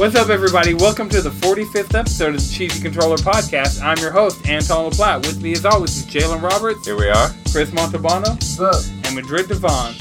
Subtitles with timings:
[0.00, 0.72] What's up, everybody?
[0.72, 3.82] Welcome to the 45th episode of the Cheesy Controller Podcast.
[3.82, 5.26] I'm your host, Anton LaPlatte.
[5.26, 7.28] With me, as always, is Jalen Roberts, Here we are.
[7.52, 8.32] Chris Montalbano,
[9.04, 9.92] and Madrid Devon.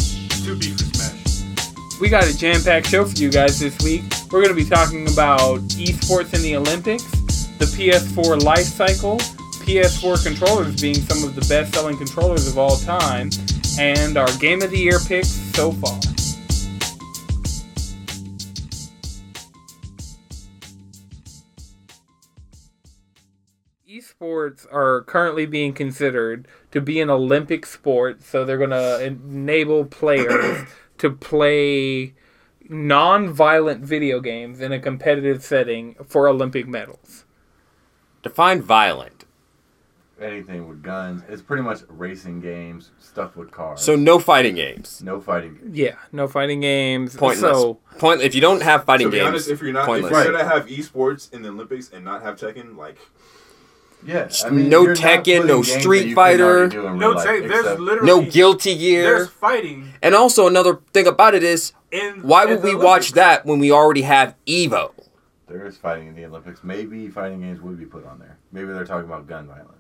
[0.45, 1.99] Two beef for smash.
[1.99, 4.03] We got a jam-packed show for you guys this week.
[4.31, 7.03] We're going to be talking about esports in the Olympics,
[7.57, 13.31] the PS4 life cycle, PS4 controllers being some of the best-selling controllers of all time,
[13.77, 15.99] and our Game of the Year picks so far.
[24.29, 29.85] Esports are currently being considered to be an Olympic sport, so they're going to enable
[29.85, 32.13] players to play
[32.67, 37.23] non-violent video games in a competitive setting for Olympic medals.
[38.21, 39.23] Define violent.
[40.19, 41.21] anything with guns.
[41.29, 43.79] It's pretty much racing games, stuff with cars.
[43.81, 45.01] So no fighting games.
[45.01, 45.55] no fighting.
[45.55, 45.77] games.
[45.77, 47.15] Yeah, no fighting games.
[47.15, 47.39] Pointless.
[47.57, 48.21] So Point.
[48.21, 50.11] If you don't have fighting To be games, honest, if you're not, pointless.
[50.11, 52.97] if you're gonna have esports in the Olympics and not have Tekken, like
[54.05, 56.45] Yeah, no you're not Tekken, no Street Fighter.
[56.45, 59.03] already do in No, life, take, there's literally no guilty Gear.
[59.03, 62.21] There's fighting And also another thing about it is, in.
[62.23, 64.91] why would the we watch that when we already have Evo?
[65.47, 66.63] There is fighting in the Olympics.
[66.63, 68.37] Maybe fighting games would be put on there.
[68.51, 69.75] Maybe they're talking about gun violence.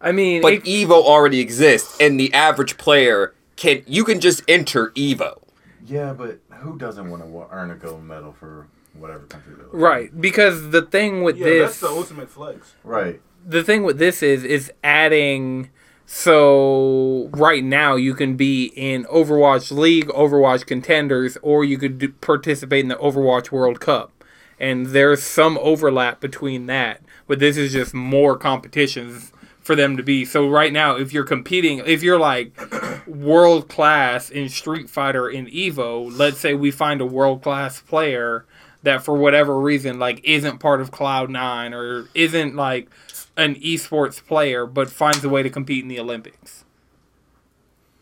[0.00, 3.82] I mean, But it- Evo already exists, and the average player can.
[3.86, 5.38] You can just enter Evo.
[5.84, 10.20] Yeah, but who doesn't want to earn a gold medal for whatever country they're right,
[10.20, 12.74] because the thing with Yeah, this that's the ultimate flex.
[12.84, 13.20] Right.
[13.44, 15.70] the thing with this is is adding
[16.06, 22.08] so right now you can be in Overwatch League, Overwatch Contenders, or you could do,
[22.10, 24.12] participate in the Overwatch World Cup,
[24.60, 27.00] and there's some overlap between that.
[27.26, 30.24] But this is just more competitions for them to be.
[30.24, 32.52] So right now, if you're competing, if you're like
[33.06, 38.44] world class in Street Fighter in Evo, let's say we find a world class player
[38.82, 42.88] that for whatever reason like isn't part of Cloud Nine or isn't like
[43.36, 46.64] an esports player, but finds a way to compete in the Olympics.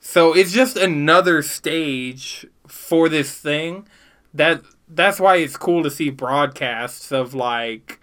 [0.00, 3.86] So it's just another stage for this thing.
[4.34, 8.00] That that's why it's cool to see broadcasts of like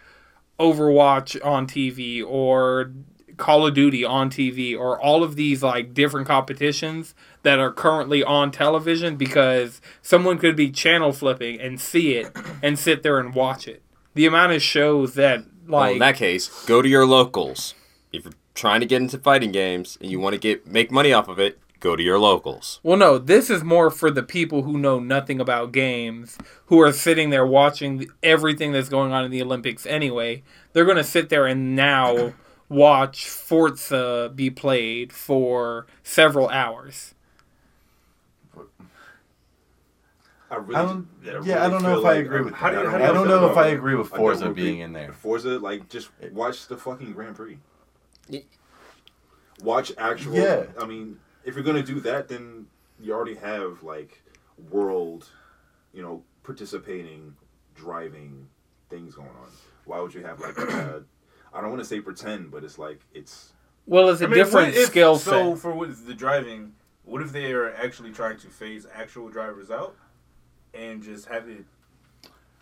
[0.59, 2.91] Overwatch on TV or
[3.37, 7.13] Call of Duty on TV or all of these like different competitions
[7.47, 12.29] that are currently on television because someone could be channel flipping and see it
[12.61, 13.81] and sit there and watch it.
[14.15, 17.73] The amount of shows that Well, like in that case, go to your locals.
[18.11, 21.13] If you're trying to get into fighting games and you want to get make money
[21.13, 22.81] off of it, go to your locals.
[22.83, 26.91] Well, no, this is more for the people who know nothing about games, who are
[26.91, 30.43] sitting there watching everything that's going on in the Olympics anyway.
[30.73, 32.33] They're going to sit there and now
[32.67, 37.13] watch Forza be played for several hours.
[40.49, 41.07] I really, I don't.
[41.23, 42.77] Yeah, really I don't know feel if I agree with how that.
[42.77, 44.55] do you- how I do you don't know if I agree with a Forza double
[44.55, 45.11] being in there.
[45.11, 47.57] Forza, like just watch the fucking Grand Prix.
[49.61, 50.35] Watch actual.
[50.35, 50.65] Yeah.
[50.79, 52.67] I mean, if you're gonna do that, then
[52.99, 54.21] you already have like
[54.71, 55.27] world,
[55.93, 57.35] you know, participating,
[57.75, 58.47] driving
[58.89, 59.49] things going on.
[59.85, 60.57] Why would you have like?
[60.59, 60.99] Uh,
[61.53, 63.53] I don't want to say pretend, but it's like it's
[63.85, 66.73] Well, it's a I mean, different what if- skill So for what is the driving,
[67.03, 69.95] what if they are actually trying to phase actual drivers out
[70.73, 71.65] and just have it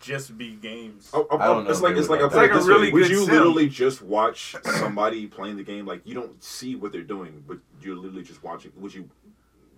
[0.00, 1.10] just be games?
[1.12, 2.56] Oh, oh, I don't oh, It's know like it's like would a, like like a
[2.58, 3.34] It's like a really really Would you sim.
[3.34, 5.86] literally just watch somebody playing the game?
[5.86, 8.72] Like you don't see what they're doing, but you're literally just watching.
[8.76, 9.08] Would you?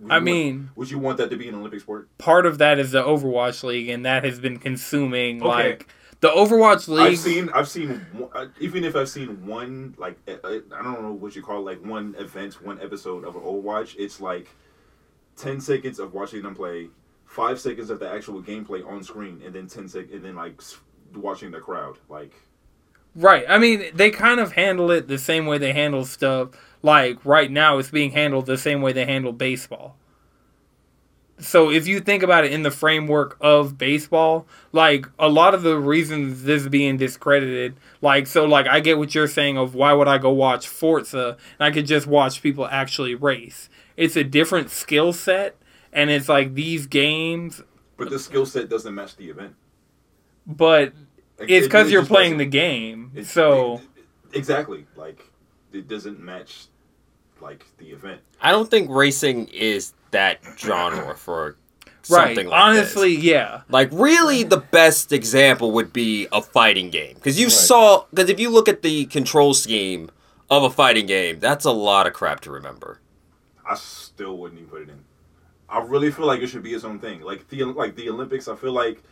[0.00, 2.08] would I you want- mean, would you want that to be an Olympic sport?
[2.18, 5.48] part of that is the Overwatch League, and that has been consuming Okay.
[5.48, 5.88] like
[6.20, 7.12] the Overwatch League.
[7.12, 11.00] I've seen, I've seen, uh, even if I've seen one, like uh, uh, I don't
[11.02, 13.94] know what you call it, like one event, one episode of an Overwatch.
[13.98, 14.48] It's like
[15.36, 16.88] ten seconds of watching them play,
[17.28, 20.60] five seconds of the actual gameplay on screen, and then ten sec, and then like
[21.14, 21.98] watching the crowd.
[22.08, 22.32] Like
[23.14, 23.44] Right.
[23.48, 26.50] I mean, they kind of handle it the same way they handle stuff.
[26.82, 29.96] Like right now, it's being handled the same way they handle baseball.
[31.40, 35.62] So if you think about it in the framework of baseball, like a lot of
[35.62, 39.92] the reasons this being discredited, like so, like I get what you're saying of why
[39.92, 43.68] would I go watch Forza and I could just watch people actually race.
[43.96, 45.56] It's a different skill set,
[45.92, 47.62] and it's like these games,
[47.96, 49.54] but the skill set doesn't match the event.
[50.46, 50.92] but
[51.38, 52.38] Like, it's it because really you're playing doesn't.
[52.38, 53.10] the game.
[53.14, 53.80] It's- So.
[54.32, 55.22] it- exactly, like
[55.72, 56.66] it doesn't match
[57.40, 58.20] like the event.
[58.40, 61.56] I don't think racing is that genre for
[62.10, 62.28] Right.
[62.28, 63.24] something like Honestly, this.
[63.24, 63.60] yeah.
[63.68, 67.52] Like really, the best example would be a fighting game because you Right.
[67.52, 70.10] saw because if you look at the control scheme
[70.48, 73.00] of a fighting game, that's a lot of crap to remember.
[73.68, 75.04] I still wouldn't even put it in.
[75.68, 77.20] I really feel like it should be its own thing.
[77.22, 79.02] Like the like the Olympics, I feel like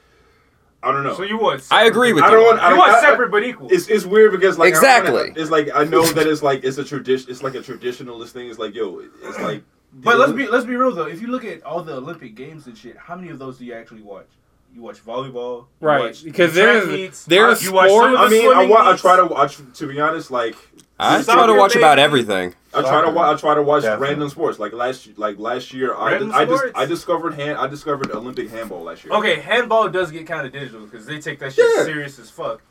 [0.83, 1.15] I don't know.
[1.15, 1.63] So you want?
[1.71, 2.35] I agree with I you.
[2.37, 2.61] don't want.
[2.61, 3.69] I You don't, want I- I- separate but equal.
[3.73, 5.13] It's, it's weird because like Exactly.
[5.13, 7.31] wanna- it's like I know that it's like it's a tradition.
[7.31, 8.49] It's like a traditionalist thing.
[8.49, 9.63] It's like yo, it's like.
[9.93, 11.07] But let's be let's be real though.
[11.07, 13.65] If you look at all the Olympic games and shit, how many of those do
[13.65, 14.27] you actually watch?
[14.75, 18.53] You watch volleyball, you Right, watch because there's- there's you watch sports- I mean, I,
[18.53, 19.01] swimming wa- I meets.
[19.01, 19.57] try to watch.
[19.79, 20.55] To be honest, like
[20.99, 22.55] I try to watch about everything.
[22.73, 24.09] I try to wa- I try to watch Definitely.
[24.09, 24.59] random sports.
[24.59, 26.65] Like last like last year, I Random I just?
[26.75, 29.13] I discovered hand I discovered Olympic handball last year.
[29.15, 31.85] Okay, handball does get kind of digital because they take that shit Yeah.
[31.85, 32.63] serious as fuck.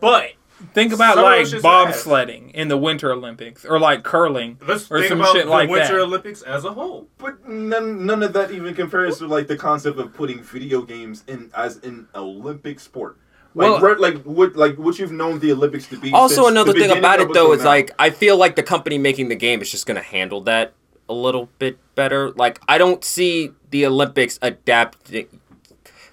[0.00, 0.32] But
[0.74, 2.04] Think about Some like those shit's ass.
[2.04, 4.58] bobsledding in the Winter Olympics or like curling.
[4.64, 6.02] let's Or think some about shit the like Winter that.
[6.02, 7.08] Olympics as a whole.
[7.18, 11.24] But none none of that even compares to like the concept of putting video games
[11.26, 13.16] in as an Olympic sport.
[13.54, 16.12] Like Well- re- like what like what you've known the Olympics to be.
[16.12, 17.66] Also, another the thing about it though is now.
[17.66, 20.72] like I feel like the company making the game is just going to handle that
[21.08, 22.30] a little bit better.
[22.30, 25.26] Like I don't see the Olympics adapting,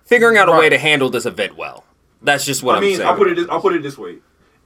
[0.03, 1.85] figuring out a way to handle this event well.
[2.21, 3.07] That's just what I mean, saying.
[3.07, 3.35] I'll put it.
[3.35, 4.17] This, I'll put it this way: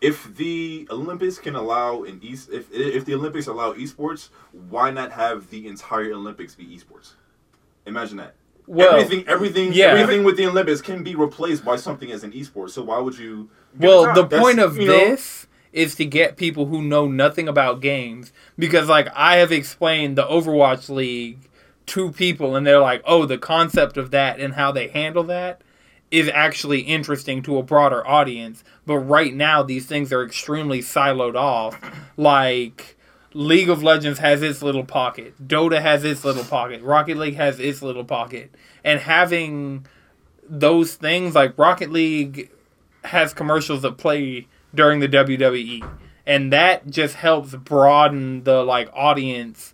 [0.02, 5.12] if the Olympics can allow an east, if if the Olympics allow esports, why not
[5.12, 7.12] have the entire Olympics be esports?
[7.86, 8.34] Imagine that.
[8.68, 9.88] Well, everything, everything, yeah.
[9.88, 12.70] everything with the Olympics can be replaced by something as an esport.
[12.70, 13.50] So why would you?
[13.78, 17.48] Well, the That's- point of you know- this is to get people who know nothing
[17.48, 21.50] about games because, like, I have explained the Overwatch League
[21.88, 25.62] to people, and they're like, "Oh, the concept of that and how they handle that
[26.12, 31.36] is actually interesting to a broader audience." But right now, these things are extremely siloed
[31.36, 31.80] off.
[32.18, 32.96] Like,
[33.34, 37.60] League of Legends has its little pocket, Dota has its little pocket, Rocket League has
[37.60, 38.54] its little pocket,
[38.84, 39.86] and having
[40.48, 42.52] those things like Rocket League
[43.04, 45.88] has commercials that play during the WWE,
[46.26, 49.74] and that just helps broaden the like audience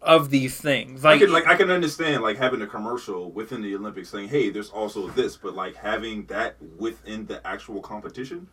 [0.00, 1.04] of these things.
[1.04, 4.28] I Like, can like I can understand like having a commercial within the Olympics saying,
[4.28, 8.48] "Hey, there's also this," but like having that within the actual competition,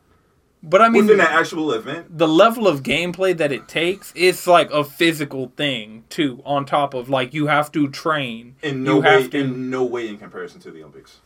[0.61, 2.17] but I mean, within an actual event.
[2.17, 6.41] the level of gameplay that it takes, it's like a physical thing too.
[6.45, 9.37] On top of like you have to train, In no you way, have to.
[9.39, 11.19] in no way in comparison to the Olympics.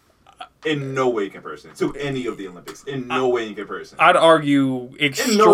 [0.66, 2.84] In no way in comparison to any of the Olympics.
[2.86, 3.98] In no way in comparison.
[4.00, 5.06] I'd argue In no-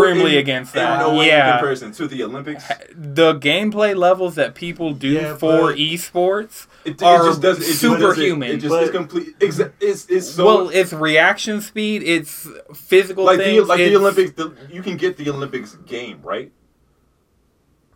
[0.04, 1.00] extremely in- against in that.
[1.00, 2.64] no way in comparison to the Olympics.
[2.96, 7.64] the gameplay levels that people do Yeah, for esports It, it are just doesn't.
[7.64, 8.40] It superhuman.
[8.50, 9.40] doesn't- It just But- is complete.
[9.40, 13.96] Exa- it's it's so well, it's reaction speed, it's physical like the things, like the
[13.96, 14.32] Olympics.
[14.34, 16.52] The, you can get the Olympics game right.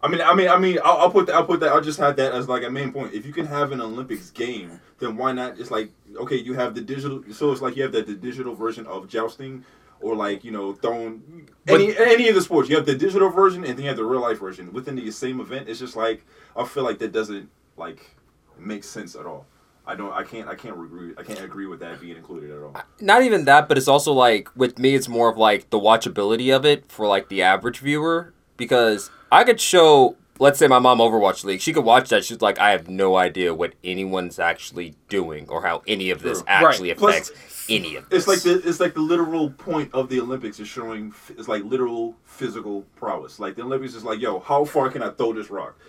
[0.03, 1.35] I mean, I mean, I mean, I'll, I'll put that.
[1.35, 1.71] I'll put that.
[1.71, 3.13] I'll just have that as like a main point.
[3.13, 5.57] If you can have an Olympics game, then why not?
[5.59, 7.23] It's like okay, you have the digital.
[7.31, 9.63] So it's like you have the, the digital version of jousting,
[10.01, 12.69] or like you know, throwing But- any any of the sports.
[12.69, 15.09] You have the digital version, and then you have the real life version within the
[15.09, 15.69] same event.
[15.69, 16.25] It's just like
[16.55, 18.15] I feel like that doesn't like
[18.59, 19.45] make sense at all.
[19.85, 20.11] I don't.
[20.11, 20.47] I can't.
[20.49, 21.13] I can't agree.
[21.17, 22.75] I can't agree with that being included at all.
[22.99, 26.53] Not even that, but it's also like with me, it's more of like the watchability
[26.55, 30.15] of it for like the average viewer because I could show.
[30.39, 31.61] Let's say my mom Overwatch League.
[31.61, 32.23] She could watch that.
[32.23, 36.39] She's like, I have no idea what anyone's actually doing or how any of this
[36.39, 36.47] True.
[36.47, 36.97] actually Right.
[36.97, 38.19] Plus, affects any of this.
[38.19, 41.63] It's like the it's like the literal point of the Olympics is showing it's like
[41.63, 43.39] literal physical prowess.
[43.39, 45.79] Like the Olympics is like, yo, how far can I throw this rock?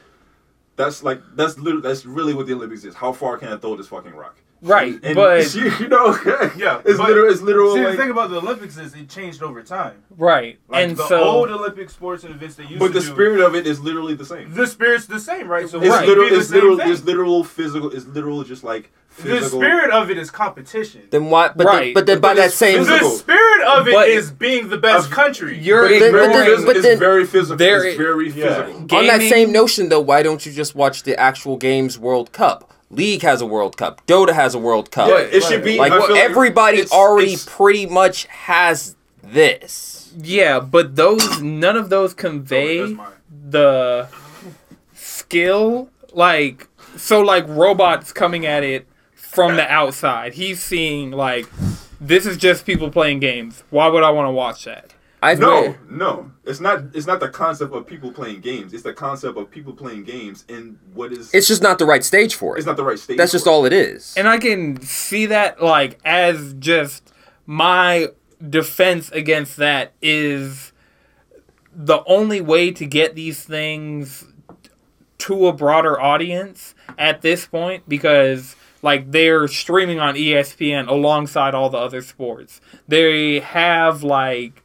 [0.76, 2.94] That's like that's literally that's really what the Olympics is.
[2.94, 4.36] How far can I throw this fucking rock?
[4.64, 6.16] Right, And but- you know,
[6.56, 7.30] Yeah, it's literal.
[7.30, 7.74] It's literal.
[7.74, 10.02] See, like, the thing about the Olympics is it changed over time.
[10.16, 13.00] right, Like and the so old Olympic sports and events they used but to the
[13.00, 14.52] do, spirit of it is literally the same.
[14.54, 15.68] the spirit's the same, right?
[15.68, 16.30] So It's wouldn't literal.
[16.30, 16.78] the It's same literal.
[16.78, 16.90] thing?
[16.92, 17.90] It's literal physical.
[17.90, 18.42] It's literal.
[18.44, 18.90] Just like
[19.22, 21.02] the spirit of it is competition.
[21.10, 21.48] then why?
[21.54, 21.84] But Right.
[21.84, 23.10] then, but then by that same physical.
[23.10, 25.58] The spirit of it is But- being the best Of- country.
[25.58, 27.56] you're But it's, But very, then- phys- but it's then- very physical.
[27.56, 28.64] There- it's very Yeah.
[28.64, 28.98] physical.
[28.98, 32.72] on that same notion though, why don't you just watch the actual games World Cup?
[32.90, 34.06] League has a World Cup.
[34.06, 35.08] Dota has a World Cup.
[35.08, 40.12] Yeah, it should be like I feel everybody it's- already it's- pretty much has this.
[40.16, 43.12] yeah, but those none of those convey oh, That's mine.
[43.50, 44.08] the
[44.94, 50.34] skill like so like robots coming at it from the outside.
[50.34, 51.46] He's seeing like
[52.00, 53.64] this is just people playing games.
[53.70, 54.93] Why would I want to watch that?
[55.24, 56.84] I No, no, it's not.
[56.94, 58.74] It's not the concept of people playing games.
[58.74, 61.32] It's the concept of people playing games and what is.
[61.32, 62.58] It's just not the right stage for it.
[62.58, 63.16] it's not the right stage.
[63.16, 63.50] That's just it.
[63.50, 64.14] all it is.
[64.18, 67.12] And I can see that like as just
[67.46, 68.08] my
[68.46, 70.72] defense against that is
[71.72, 74.26] the only way to get these things
[75.18, 81.70] to a broader audience at this point because like they're streaming on ESPN alongside all
[81.70, 82.60] the other sports.
[82.86, 84.63] They have like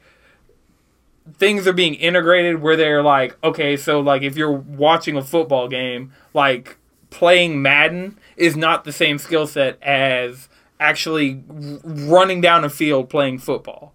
[1.37, 5.67] things are being integrated where they're like, okay, so like if you're watching a football
[5.67, 6.77] game, like
[7.09, 13.39] playing Madden is not the same skill set as actually running down a field playing
[13.39, 13.93] football,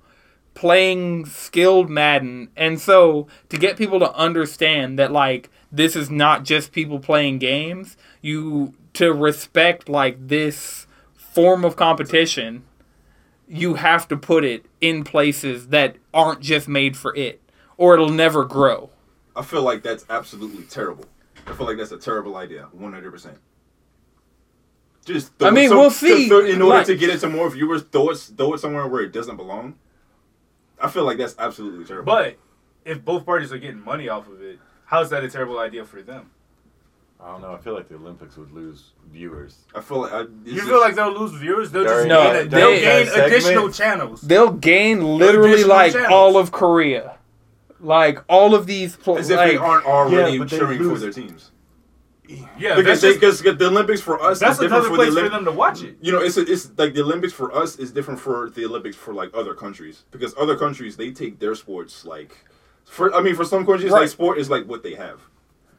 [0.54, 2.48] playing skilled Madden.
[2.56, 7.38] And so to get people to understand that like this is not just people playing
[7.38, 12.64] games, you to respect like this form of competition,
[13.48, 17.40] you have to put it in places that aren't just made for it
[17.76, 18.90] or it'll never grow.
[19.36, 21.06] I feel like that's absolutely terrible.
[21.46, 23.38] I feel like that's a terrible idea, one hundred percent.
[25.04, 27.50] Just I mean, some- we'll see, throw- in order like- to get it to more
[27.50, 29.74] viewers, throw it throw it somewhere where it doesn't belong.
[30.80, 32.06] I feel like that's absolutely terrible.
[32.12, 32.36] But
[32.84, 35.84] if both parties are getting money off of it, how is that a terrible idea
[35.84, 36.30] for them?
[37.24, 37.54] I don't know.
[37.54, 39.60] I feel like the Olympics would lose viewers.
[39.74, 41.70] I feel like uh, I, You feel like they'll lose viewers?
[41.70, 44.20] They'll just No, gain, that- they'll they- gain that additional channels.
[44.20, 46.12] They'll gain literally Additional like channels.
[46.12, 47.16] all of Korea.
[47.80, 51.12] Like all of these pl- as if like, they aren't already Yeah, cheering for their
[51.12, 51.50] teams.
[52.58, 55.14] Yeah, Because they, just, because the Olympics for us that's is different another for place
[55.14, 55.96] the for them to watch it.
[56.00, 59.12] You know, it's it's like the Olympics for us is different for the Olympics for
[59.12, 62.34] like other countries because other countries they take their sports like
[62.86, 64.00] for I mean for some countries Right.
[64.02, 65.20] like sport is like what they have.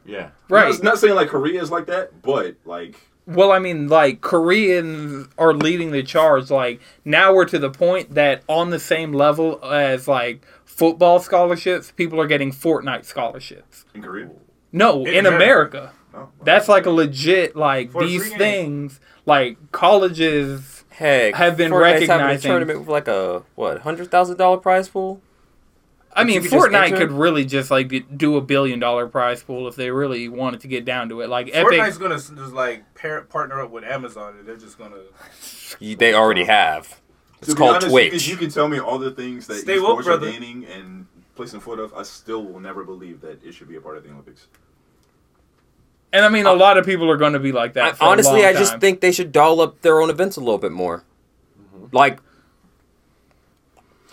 [0.06, 0.30] Yeah.
[0.48, 0.72] right.
[0.74, 2.96] Not, not saying like Korea is like that, but like
[3.26, 6.50] Well, I mean, like Koreans are leading the charge.
[6.50, 11.90] Like now we're to the point that on the same level as like football scholarships,
[11.92, 13.84] people are getting Fortnite scholarships.
[13.94, 14.30] in Korea.
[14.72, 15.78] No, In in, America.
[15.78, 15.92] America.
[16.14, 18.38] Oh, That's like a legit like For these free game.
[18.38, 23.80] things like colleges Heck, Have been Fortnite's having a recognizing- tournament with like a what
[23.80, 25.20] hundred thousand dollar prize pool.
[26.16, 29.42] I mean, you could just Fortnite could really just like do a billion dollar prize
[29.42, 31.28] pool if they really wanted to get down to it.
[31.28, 34.96] Like Fortnite's Epic, gonna just like pair, partner up with Amazon, and they're just gonna
[35.80, 37.00] They already have.
[37.38, 38.22] It's To be called honest, You Twitch.
[38.22, 40.30] can, you can tell me all the things that Stay woke, esports are brother.
[40.32, 41.92] gaining and placing foot of.
[41.92, 44.46] I still will never believe that it should be a part of the Olympics.
[46.12, 47.98] and I mean, a lot of people are going to be like I, that.
[47.98, 50.40] for a honestly, long I just think they should doll up their own events a
[50.40, 51.04] little bit more.
[51.60, 51.94] Mm-hmm.
[51.94, 52.20] Like,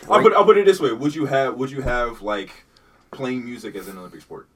[0.10, 2.66] I'll put, I'll put it this way: Would you have Would you have like
[3.12, 4.48] playing music as an Olympic sport?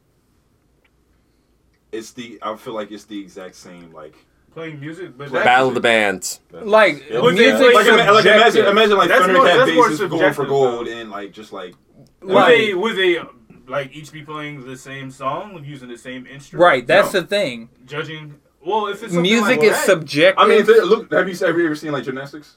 [1.92, 4.16] It's the I feel like it's the exact same like
[4.52, 5.18] playing music.
[5.18, 6.42] But Battle that, of the Bands.
[6.52, 7.58] like Yeah, music.
[7.58, 10.88] play like, like imagine imagine like That's more- that's more bass is going for gold
[10.88, 10.92] though.
[10.92, 11.76] and like just like
[12.22, 13.20] would Like- they would they
[13.68, 16.64] like each be playing the same song using the same instrument?
[16.64, 17.20] Right, that's No.
[17.22, 17.70] the thing.
[17.86, 18.36] Judging.
[18.66, 20.44] Well, if it's Music like is that, subjective.
[20.44, 22.56] I mean, look, have you have you ever seen like gymnastics?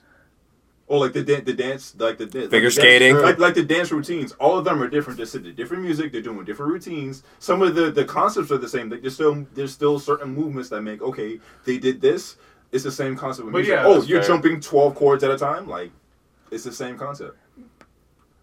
[0.90, 3.16] Or like the dan- the dance, like the like the Figure dance- skating.
[3.18, 4.32] like like the dance routines.
[4.40, 5.16] All of them are different.
[5.18, 6.11] They're set to different music.
[6.11, 7.23] They're doing different routines.
[7.38, 8.90] Some of the the concepts are the same.
[8.90, 11.38] Like, There's still there's still certain movements that make okay.
[11.64, 12.37] They did this.
[12.73, 13.44] It's the same concept.
[13.47, 13.75] With But music.
[13.76, 14.28] yeah, oh, you're fair.
[14.30, 15.68] jumping twelve chords at a time.
[15.68, 15.92] Like
[16.50, 17.37] it's the same concept.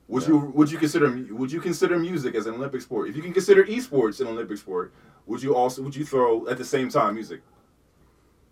[0.07, 3.09] Would you would you consider would you consider music as an Olympic sport?
[3.09, 4.93] If you can consider esports an Olympic sport,
[5.25, 7.41] would you also would you throw at the same time music?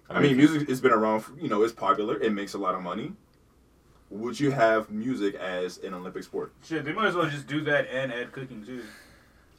[0.10, 1.22] I mean, music has been around.
[1.22, 2.20] For, you know, it's popular.
[2.22, 3.14] It makes a lot of money.
[4.16, 7.62] Would you have music as an Olympic sport shit, they might as well just do
[7.66, 8.82] that and add cooking too.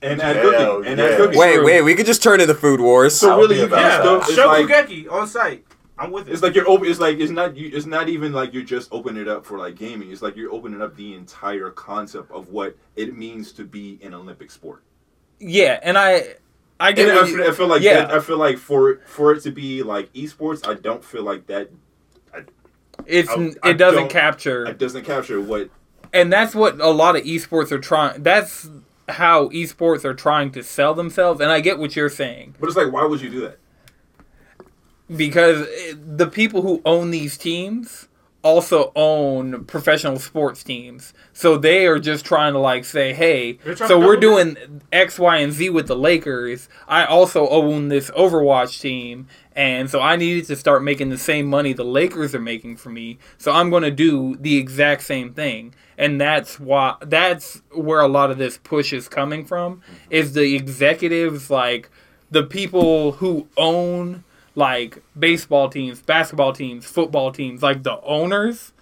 [0.02, 1.38] and add Hell cooking and add cooking?
[1.38, 3.14] Wait, wait, we could just turn into Food Wars.
[3.18, 4.12] So I'll really, you can about still.
[4.12, 5.64] Yeah, It's show like on site.
[5.98, 6.32] I'm with it.
[6.32, 6.88] it's like you're open.
[6.88, 7.56] It's like it's not.
[7.56, 10.10] You, it's not even like you're just opening it up for like gaming.
[10.10, 14.12] It's like you're opening up the entire concept of what it means to be an
[14.12, 14.82] Olympic sport.
[15.40, 16.34] yeah, and I,
[16.78, 17.08] I get.
[17.08, 17.94] And I you- feel, I feel like yeah.
[18.06, 21.46] that, I feel like for for it to be like esports, I don't feel like
[21.46, 21.70] that.
[23.06, 25.70] It's I- I it doesn't capture, It doesn't capture what
[26.12, 28.22] and that's what a lot of esports are trying.
[28.22, 28.68] That's
[29.08, 32.54] how esports are trying to sell themselves, and I get what you're saying.
[32.60, 33.58] But it's like, why would you do that?
[35.14, 38.08] because it- the people who own these teams
[38.42, 41.12] also own professional sports teams.
[41.32, 43.58] So they are just trying to like say, "Hey,
[43.88, 44.56] so we're doing
[44.92, 46.68] X, Y, and Z with the Lakers.
[46.88, 51.46] I also own this Overwatch team, and so I needed to start making the same
[51.46, 53.18] money the Lakers are making for me.
[53.38, 58.08] So I'm going to do the exact same thing." And that's why that's where a
[58.08, 61.90] lot of this push is coming from is the executives like
[62.30, 68.72] the people who own like baseball teams, basketball teams, football teams, like the owners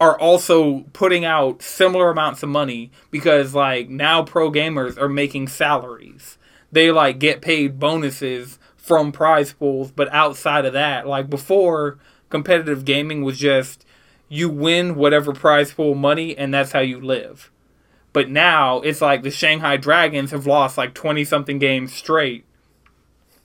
[0.00, 5.48] are also putting out similar amounts of money because like now pro gamers are making
[5.48, 6.38] salaries.
[6.72, 11.98] They like get paid bonuses from prize pools, but outside of that, like before
[12.28, 13.86] competitive gaming was just
[14.28, 17.50] you win whatever prize pool money and that's how you live.
[18.12, 22.44] But now it's like the Shanghai Dragons have lost like 20 something games straight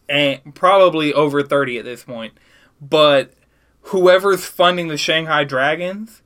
[0.10, 2.34] and probably over 30 at this point.
[2.82, 3.34] But
[3.82, 6.24] whoever's funding the Shanghai Dragons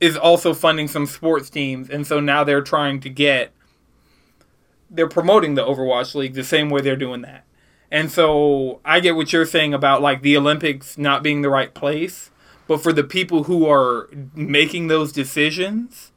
[0.00, 3.52] is also funding some sports teams, and so now they're trying to get.
[4.90, 7.44] They're promoting the Overwatch League the same way they're doing that.
[7.92, 11.72] And so I get what you're saying about like the Olympics not being the right
[11.74, 12.30] place,
[12.66, 16.10] but for the people who are making those decisions,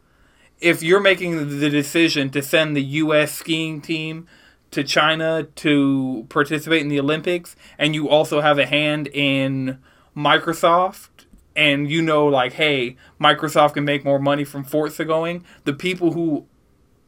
[0.62, 3.34] if you're making the decision to send the U.S.
[3.34, 4.25] skiing team
[4.72, 9.77] to China to participate in the Olympics, and you also have a hand in
[10.15, 11.10] Microsoft,
[11.58, 16.13] and you know, like, hey, Microsoft can make more money from Forza going, the people
[16.13, 16.46] who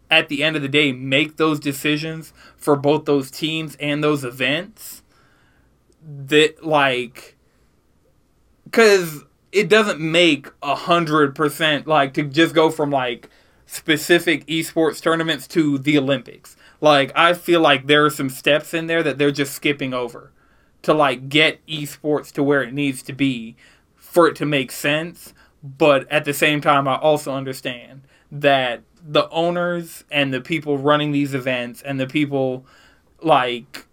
[0.10, 4.24] at the end of the day make those decisions for both those teams and those
[4.24, 5.04] events
[6.08, 7.36] that like
[8.64, 13.30] because it doesn't make a hundred percent like to just go from like
[13.66, 16.56] specific esports tournaments to the olympics.
[16.80, 20.32] Like i feel like there are some steps in there that they're just skipping over
[20.84, 23.56] to like get esports to where it needs to be
[23.96, 25.34] for it to make sense.
[25.64, 31.12] But at the same time i also understand that the owners and the people running
[31.12, 32.66] these events and the people
[33.22, 33.86] like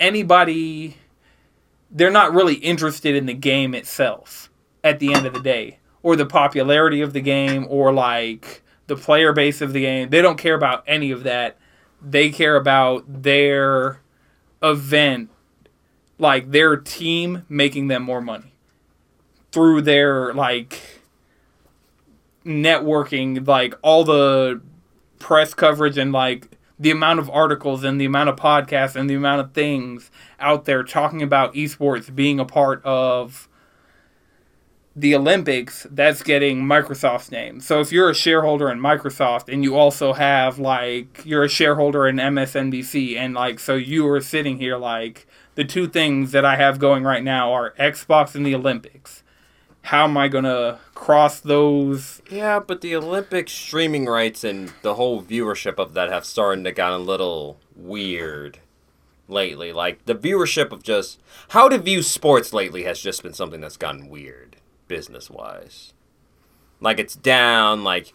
[0.00, 0.96] anybody
[1.90, 4.48] they're not really interested in the game itself
[4.82, 8.96] at the end of the day or the popularity of the game or like the
[8.96, 10.08] player base of the game.
[10.08, 11.58] They don't care about any of that.
[12.00, 14.00] They care about their
[14.62, 15.30] event
[16.18, 18.54] like their team making them more money
[19.52, 20.99] through their like
[22.44, 24.60] networking, like all the
[25.18, 29.14] press coverage and like the amount of articles and the amount of podcasts and the
[29.14, 33.48] amount of things out there talking about esports being a part of
[34.96, 37.60] the Olympics, that's getting Microsoft's name.
[37.60, 42.08] So if you're a shareholder in Microsoft and you also have like you're a shareholder
[42.08, 46.56] in MSNBC and like so you are sitting here like the two things that I
[46.56, 49.19] have going right now are Xbox and the Olympics.
[49.82, 55.22] How am I gonna cross those Yeah, but the Olympic streaming rights and the whole
[55.22, 58.58] viewership of that have started to get a little weird
[59.26, 59.72] lately.
[59.72, 63.76] Like the viewership of just how to view sports lately has just been something that's
[63.76, 64.56] gotten weird
[64.88, 65.92] business wise.
[66.80, 67.82] Like it's down.
[67.82, 68.12] Like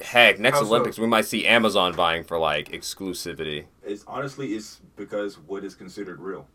[0.00, 0.68] heck, next How so?
[0.68, 3.66] Olympics we might see Amazon vying for like exclusivity.
[3.84, 6.46] It's honestly it's because what is considered real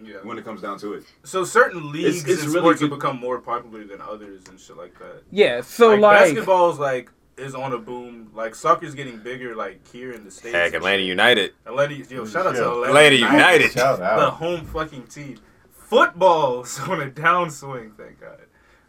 [0.00, 0.16] Yeah.
[0.22, 1.04] when it comes down to it.
[1.22, 4.76] So certain leagues it's and really sports have become more popular than others and shit
[4.76, 5.22] like that.
[5.30, 8.30] Yeah, so like, like, basketball's like is on a boom.
[8.34, 9.54] Like soccer's getting bigger.
[9.54, 10.54] Like here in the states.
[10.54, 11.02] Heck, Atlanta.
[11.02, 11.52] United.
[11.66, 13.72] Atlanta, yo, shout out to Atlanta, Atlanta United.
[13.72, 14.18] Shout out.
[14.18, 15.38] the home fucking team.
[15.72, 18.40] Football's on a downswing, thank God,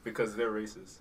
[0.03, 0.99] because they're racist.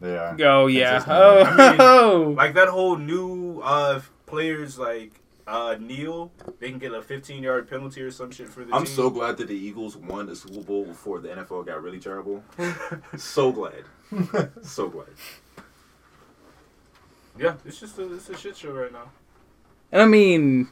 [0.00, 0.36] They are.
[0.40, 2.34] oh yeah, oh, I mean, oh.
[2.36, 5.21] Like that whole new uh players like
[5.52, 8.84] uh kneel, they can get a 15 yard penalty or some shit for the I'm
[8.86, 8.94] team.
[8.94, 12.42] so glad that the Eagles won the Super Bowl before the NFL got really terrible.
[13.16, 13.84] so glad.
[14.62, 15.08] so glad.
[17.38, 19.10] yeah, it's just a it's a shit show right now.
[19.90, 20.68] And I mean,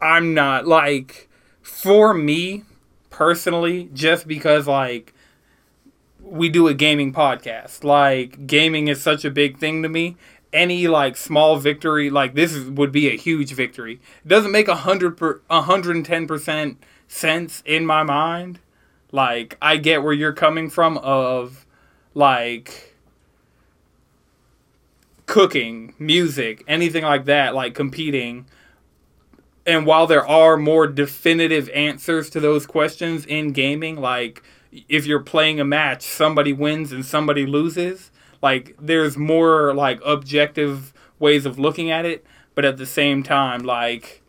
[0.00, 1.28] I'm not like
[1.60, 2.64] for me
[3.10, 5.14] personally, just because like
[6.22, 7.82] we do a gaming podcast.
[7.82, 10.16] Like gaming is such a big thing to me.
[10.52, 14.00] Any like small victory, like this is, would be a huge victory.
[14.24, 18.58] It doesn't make a hundred per, hundred and ten percent sense in my mind.
[19.12, 21.66] Like I get where you're coming from of
[22.14, 22.96] like
[25.26, 28.46] cooking, music, anything like that, like competing.
[29.64, 34.42] And while there are more definitive answers to those questions in gaming, like
[34.88, 38.10] if you're playing a match, somebody wins and somebody loses,
[38.42, 42.24] like there's more like objective ways of looking at it,
[42.54, 44.22] but at the same time, like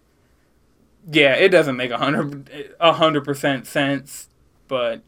[1.10, 4.30] yeah, it doesn't make a hundred a hundred percent sense,
[4.68, 5.02] but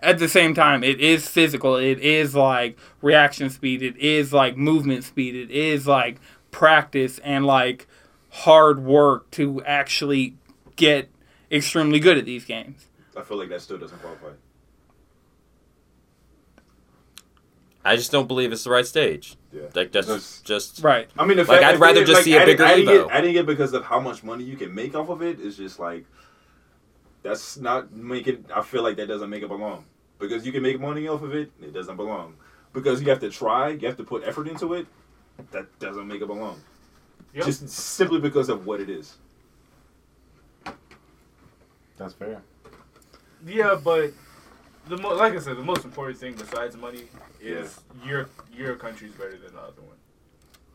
[0.00, 1.76] at the same time, it is physical.
[1.76, 3.82] It is like reaction speed.
[3.82, 5.34] It is like movement speed.
[5.34, 7.86] It is like practice and like
[8.30, 10.36] hard work to actually
[10.76, 11.08] get
[11.50, 12.86] extremely good at these games.
[13.16, 14.28] I feel like that still doesn't qualify.
[17.88, 19.36] I just don't believe it's the right stage.
[19.52, 19.62] Yeah.
[19.74, 21.08] Like that's That's- just Right.
[21.18, 23.06] I mean, the Like, I'd rather like, just see a adding- bigger adding Evo.
[23.06, 25.56] it, adding it because of how much money you can make off of it is
[25.56, 26.04] just like
[27.22, 28.44] that's not making.
[28.54, 29.84] I feel like that doesn't make it belong
[30.18, 31.50] because you can make money off of it.
[31.60, 32.34] It doesn't belong
[32.72, 33.70] because you have to try.
[33.70, 34.86] You have to put effort into it.
[35.52, 36.60] That doesn't make it belong.
[37.34, 37.44] Yep.
[37.46, 39.16] Just simply because of what it is.
[41.96, 42.42] That's fair.
[43.46, 44.12] Yeah, but
[44.88, 47.04] the mo- like I said, the most important thing besides money
[47.40, 49.96] is your your country's better than the other one.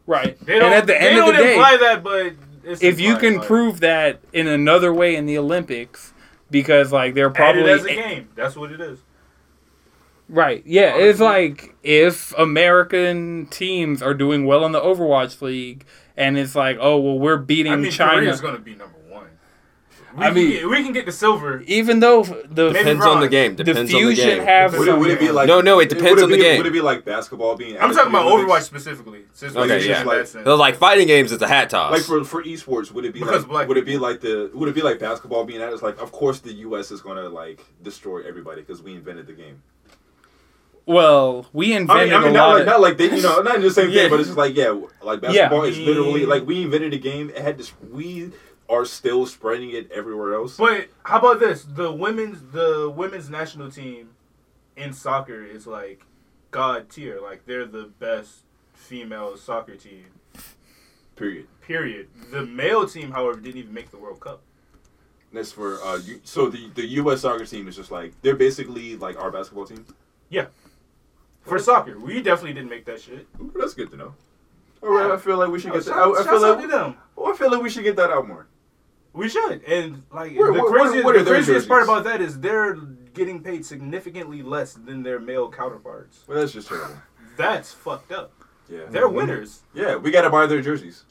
[0.06, 0.38] Right.
[0.45, 2.34] They don't, and at the they end of the day, imply that, but
[2.82, 6.13] if you can like, prove that in another way in the Olympics,
[6.52, 8.99] because like they're probably it as a game, that's what it is.
[10.30, 10.63] Right.
[10.65, 15.86] Yeah, it's like if American teams are doing well in the Overwatch League
[16.17, 18.21] and it's like, oh well we're beating I mean, China.
[18.21, 19.03] Korea's gonna be number one.
[20.15, 21.63] We I can mean- get, we can get the silver.
[21.65, 23.30] Even though the Maybe Depends on the bronze.
[23.32, 23.56] game.
[23.56, 24.43] the Depends on the game.
[24.43, 26.43] have Would it, would it be like No, no, it depends would on the be-
[26.43, 26.58] game.
[26.58, 27.76] Would it be like basketball being?
[27.78, 28.52] I'm talking to the about Olympics?
[28.54, 29.21] Overwatch specifically.
[29.34, 30.02] Since Okay, we yeah.
[30.02, 30.45] in that sense.
[30.45, 31.91] So like fighting games is a hat toss.
[31.91, 34.52] Like for for esports, would it be Because like black would it be like the
[34.54, 35.73] would it be like basketball being added?
[35.73, 36.91] It's like of course the U.S.
[36.91, 39.63] is gonna like destroy everybody because we invented the game.
[40.86, 43.15] well, we I invented mean, I mean a not lot like of not like they
[43.15, 44.02] you know not the same Yeah.
[44.04, 47.30] thing, but it's just like yeah, like basketball is literally like we invented a game.
[47.30, 47.71] It had this.
[47.91, 48.32] We
[48.74, 50.58] are still spreading it everywhere else.
[50.58, 51.64] But how about this?
[51.64, 54.10] The women's the women's national team
[54.76, 56.06] in soccer is like
[56.52, 57.20] god tier.
[57.22, 60.06] Like they're the best female soccer team.
[61.16, 61.48] Period.
[61.62, 62.08] Period.
[62.32, 64.42] The male team, however, didn't even make the World Cup.
[65.32, 65.98] That's for uh.
[65.98, 67.22] You, so the the U.S.
[67.22, 69.86] soccer team is just like they're basically like our basketball team.
[70.30, 70.48] Yeah.
[71.42, 73.28] For soccer, we definitely didn't make that shit.
[73.54, 74.14] That's good to know.
[74.82, 75.96] All right, I feel like we should Yo, get that.
[75.96, 76.98] I, I feel out like to them.
[77.22, 78.48] I feel like we should get that out more.
[79.13, 79.63] We should.
[79.65, 82.39] And like What- the what- craziest, what are the their craziest part about that is
[82.39, 82.73] they're
[83.13, 86.23] getting paid significantly less than their male counterparts.
[86.28, 86.95] Well, that's just terrible.
[87.38, 88.34] That's fucked up.
[88.69, 89.62] Yeah, They're winners.
[89.73, 91.04] Yeah, we gotta buy their jerseys.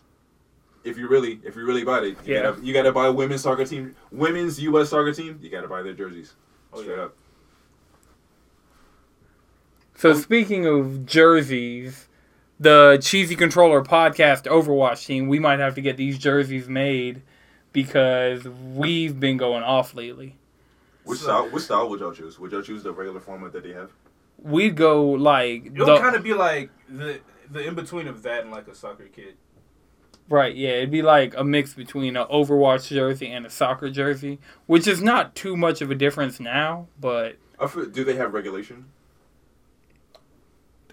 [0.84, 2.42] If you really, if you really buy it, you Yeah.
[2.42, 4.88] gotta, you gotta buy a women's soccer team, women's U.S.
[4.88, 5.38] soccer team.
[5.40, 6.34] You gotta buy their jerseys.
[6.72, 7.04] Oh, Straight yeah.
[7.04, 7.14] up.
[9.94, 12.08] So speaking of jerseys,
[12.58, 17.22] the Cheesy Controller podcast Overwatch team, we might have to get these jerseys made
[17.72, 20.36] because we've been going off lately.
[21.04, 21.48] Which So- style?
[21.50, 22.38] Which style would y'all choose?
[22.38, 23.90] Would y'all choose the regular format that they have?
[24.38, 28.50] We'd go like It'll kind of be like the the in between of that and
[28.50, 29.34] like a soccer kid.
[30.28, 34.38] right, yeah, it'd be like a mix between an Overwatch jersey and a soccer jersey,
[34.66, 37.36] which is not too much of a difference now, but
[37.68, 38.86] feel, do they have regulation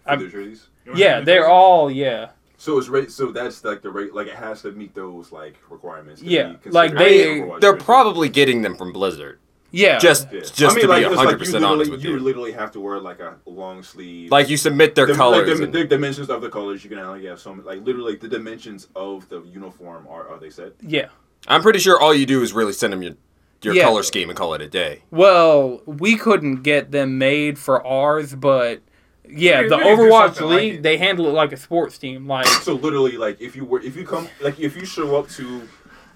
[0.04, 0.68] for I'm- their jerseys?
[0.96, 2.32] Yeah, they're all yeah.
[2.60, 4.14] So it's re- so that's like the rate.
[4.14, 6.20] Like it has to meet those like requirements.
[6.22, 7.86] to Yeah, be like they- They're jersey.
[7.86, 9.40] probably getting them from Blizzard.
[9.72, 9.98] Yeah.
[9.98, 10.42] Just Yeah.
[10.42, 12.12] just I mean, to like, be it's hundred like you percent honest literally, with you
[12.16, 12.20] you.
[12.20, 14.30] literally have to wear like a long sleeve.
[14.30, 15.48] Like you submit their the, colors.
[15.48, 18.18] Like the, and- the dimensions of the colors, you can only have so like literally
[18.18, 20.74] the dimensions of the uniform are are they set?
[20.82, 21.08] yeah.
[21.48, 23.14] I'm pretty sure all you do is really send them your
[23.62, 23.84] your Yeah.
[23.86, 25.04] color scheme and call it a day.
[25.12, 28.82] Well, we couldn't get them made for ours, but
[29.30, 32.28] yeah, the we could do Overwatch something like League—they handle it like a sports team.
[32.28, 35.30] Like So literally, like if you were if you come like if you show up
[35.32, 35.68] to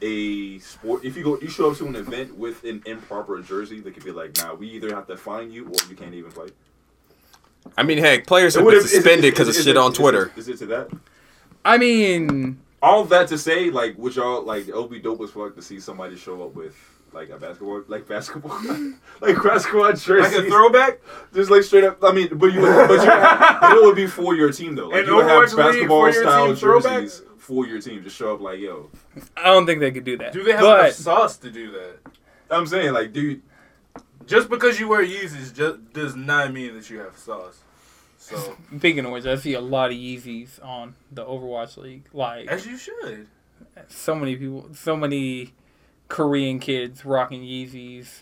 [0.02, 3.80] a sport if you go you show up to an event with an improper jersey,
[3.80, 6.32] they could be like, nah, we either have to fine you or you can't even
[6.32, 6.48] play.
[7.78, 9.94] I mean, heck, players have What been it- suspended because of is shit it- on
[9.94, 10.32] Twitter.
[10.36, 10.90] Is it to that?
[11.64, 14.68] I mean, All that to say, like, would y'all like?
[14.68, 16.76] It would be dope as fuck to see somebody show up with
[17.14, 18.60] like a basketball, like basketball,
[19.22, 21.00] like cross basketball jersey, Like a throwback.
[21.34, 22.04] just like straight up.
[22.04, 24.76] I mean, but you, would, but you, have, but it would be for your team
[24.76, 24.90] though.
[24.90, 27.02] Like An you would have basketball style team throwback?
[27.04, 28.04] jerseys for your team.
[28.04, 28.90] Just show up like, yo.
[29.38, 30.34] I don't think they could do that.
[30.34, 31.98] Do they have but, enough sauce to do that?
[32.50, 33.42] I'm saying like, dude,
[34.26, 37.60] Just because you wear Yeezys just does not mean that you have sauce.
[38.18, 42.06] So Speaking of which, I see a lot of Yeezys on the Overwatch League.
[42.14, 43.28] Like as you should.
[43.90, 45.54] so many people, so many
[46.14, 48.22] Korean kids rocking Yeezys,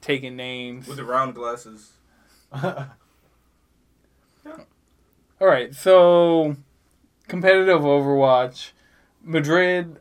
[0.00, 0.88] taking names.
[0.88, 1.92] With the round glasses.
[2.52, 2.96] All
[5.40, 6.56] right, so
[7.28, 8.72] competitive Overwatch,
[9.22, 10.00] Madrid.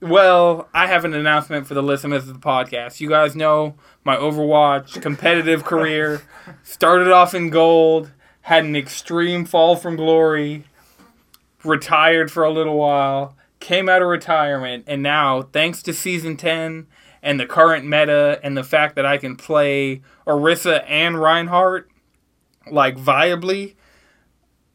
[0.00, 3.00] Well, I have an announcement for the listeners of the podcast.
[3.00, 6.22] You guys know my Overwatch competitive career
[6.62, 10.64] started off in gold, had an extreme fall from glory,
[11.64, 16.86] retired for a little while, came out of retirement, and now, thanks to season 10
[17.22, 21.88] and the current meta and the fact that I can play Orisa and Reinhardt
[22.70, 23.74] like viably,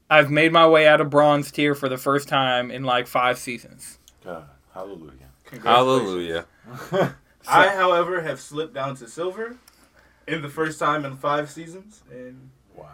[0.09, 3.39] I've made my way out of bronze tier for the first time in like five
[3.39, 3.97] seasons.
[4.23, 5.11] God, hallelujah.
[5.45, 6.45] Congratulations.
[6.67, 7.15] Hallelujah.
[7.47, 9.57] I, however, have slipped down to silver
[10.27, 12.87] in the first time in five seasons, and Wow.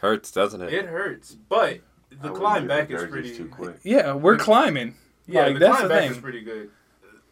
[0.00, 0.72] Hurts, doesn't it?
[0.72, 1.36] it hurts.
[1.48, 3.36] But the wouldn't climb back is pretty.
[3.36, 3.76] too quick.
[3.82, 4.96] Yeah, we're climbing.
[5.26, 6.10] Yeah, Like, the that's the back thing.
[6.12, 6.70] is pretty good.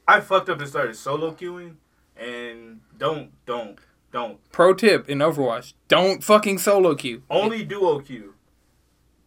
[0.06, 1.74] I fucked up and started solo queuing,
[2.16, 3.78] and don't, don't,
[4.12, 4.38] don't.
[4.52, 7.22] Pro tip in Overwatch: don't fucking solo queue.
[7.30, 8.34] Only duo queue.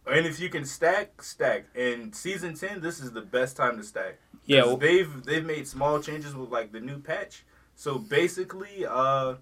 [0.06, 1.64] And if you can stack, stack.
[1.74, 4.18] In season ten, this is the best time to stack.
[4.44, 7.44] Yeah, well, they've they've made small changes with like the new patch.
[7.76, 9.34] So basically, uh,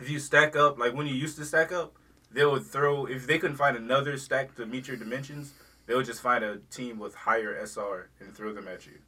[0.00, 1.92] if you stack up like when you used to stack up,
[2.32, 5.52] they would throw if they couldn't find another stack to meet your dimensions,
[5.88, 8.98] they would just find a team with higher SR and throw them at you,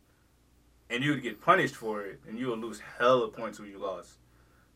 [0.88, 3.78] and you would get punished for it, and you would lose hella points when you
[3.78, 4.14] lost.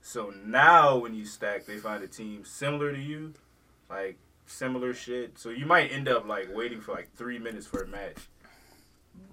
[0.02, 3.32] So now when you stack, they find a team similar to you,
[3.88, 5.38] like similar shit.
[5.38, 8.18] So you might end up like waiting for like three minutes for a match.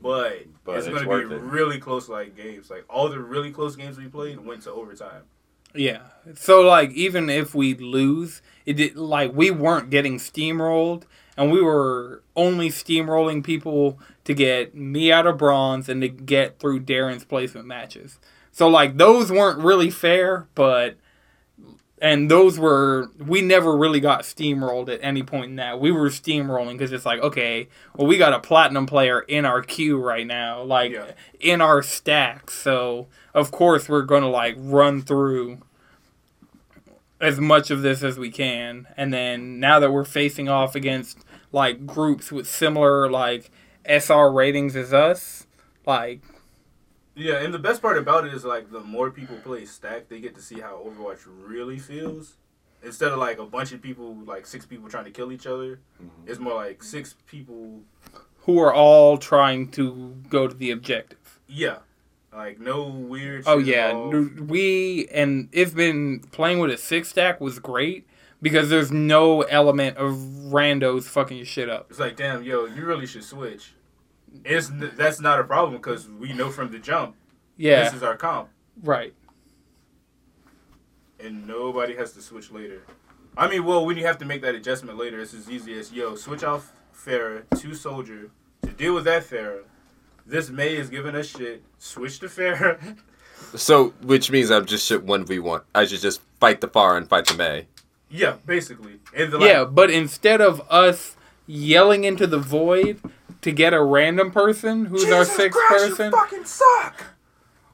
[0.02, 1.42] but, But it's, it's going to be it.
[1.42, 2.70] really close like games.
[2.70, 5.24] Like all the really close games we played went to overtime.
[5.76, 6.04] Yeah.
[6.36, 11.04] So like even if we lose, it did like we weren't getting steamrolled
[11.38, 16.60] and we were only steamrolling people to get me out of bronze and to get
[16.60, 18.20] through Darren's placement matches.
[18.52, 20.98] So like those weren't really fair, but
[22.02, 25.80] and those were we never really got steamrolled at any point in that.
[25.80, 29.62] We were steamrolling because it's like okay, well we got a platinum player in our
[29.62, 31.12] queue right now, like Yeah.
[31.40, 32.50] in our stack.
[32.52, 35.60] So of course we're gonna like run through
[37.22, 41.20] as much of this as we can, and then now that we're facing off against
[41.52, 43.52] like groups with similar like
[43.86, 45.46] SR ratings as us,
[45.86, 46.22] like
[47.16, 50.20] Yeah, and the best part about it is like the more people play stack, they
[50.20, 52.38] get to see how Overwatch really feels.
[52.84, 55.80] Instead of like a bunch of people, like six people trying to kill each other,
[56.02, 56.28] mm-hmm.
[56.28, 57.82] it's more like six people.
[58.46, 61.40] who are all trying to go to the objective.
[61.48, 61.78] Yeah,
[62.34, 63.44] like no weird.
[63.46, 68.08] Oh yeah, we and it's been playing with a six stack was great
[68.42, 71.88] because there's no element of randos fucking your shit up.
[71.90, 73.74] It's like, damn, yo, you really should switch.
[74.46, 77.16] It's n- that's not a problem because we know from the jump.
[77.58, 78.50] Yeah, This is our comp,
[78.82, 79.14] right.
[81.20, 82.82] and nobody has to switch later.
[83.38, 85.92] I mean, well, when you have to make that adjustment later, it's as easy as
[85.92, 88.32] yo, switch off Pharah to Soldier
[88.64, 89.64] to deal with that Pharah.
[90.26, 91.64] This Mei is giving us shit.
[91.80, 92.98] Switch to Pharah.
[93.56, 95.62] So, which means I'm just shit one v one.
[95.76, 97.66] I should just fight the far and fight the Mei.
[98.10, 99.00] yeah, basically.
[99.18, 103.02] And the, like, Yeah, but instead of us yelling into the void
[103.42, 107.04] to get a random person who's our sixth person, fucking suck.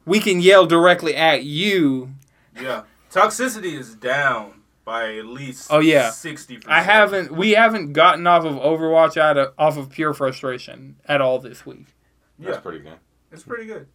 [0.06, 2.12] we can yell directly at you.
[2.60, 5.68] Yeah, toxicity is down by at least.
[5.70, 6.10] Oh, yeah.
[6.12, 6.60] sixty.
[6.66, 7.32] I haven't.
[7.34, 11.66] We haven't gotten off of Overwatch out of off of pure frustration at all this
[11.68, 11.88] week.
[12.40, 12.98] That's Yeah, pretty good.
[13.32, 13.88] it's pretty good.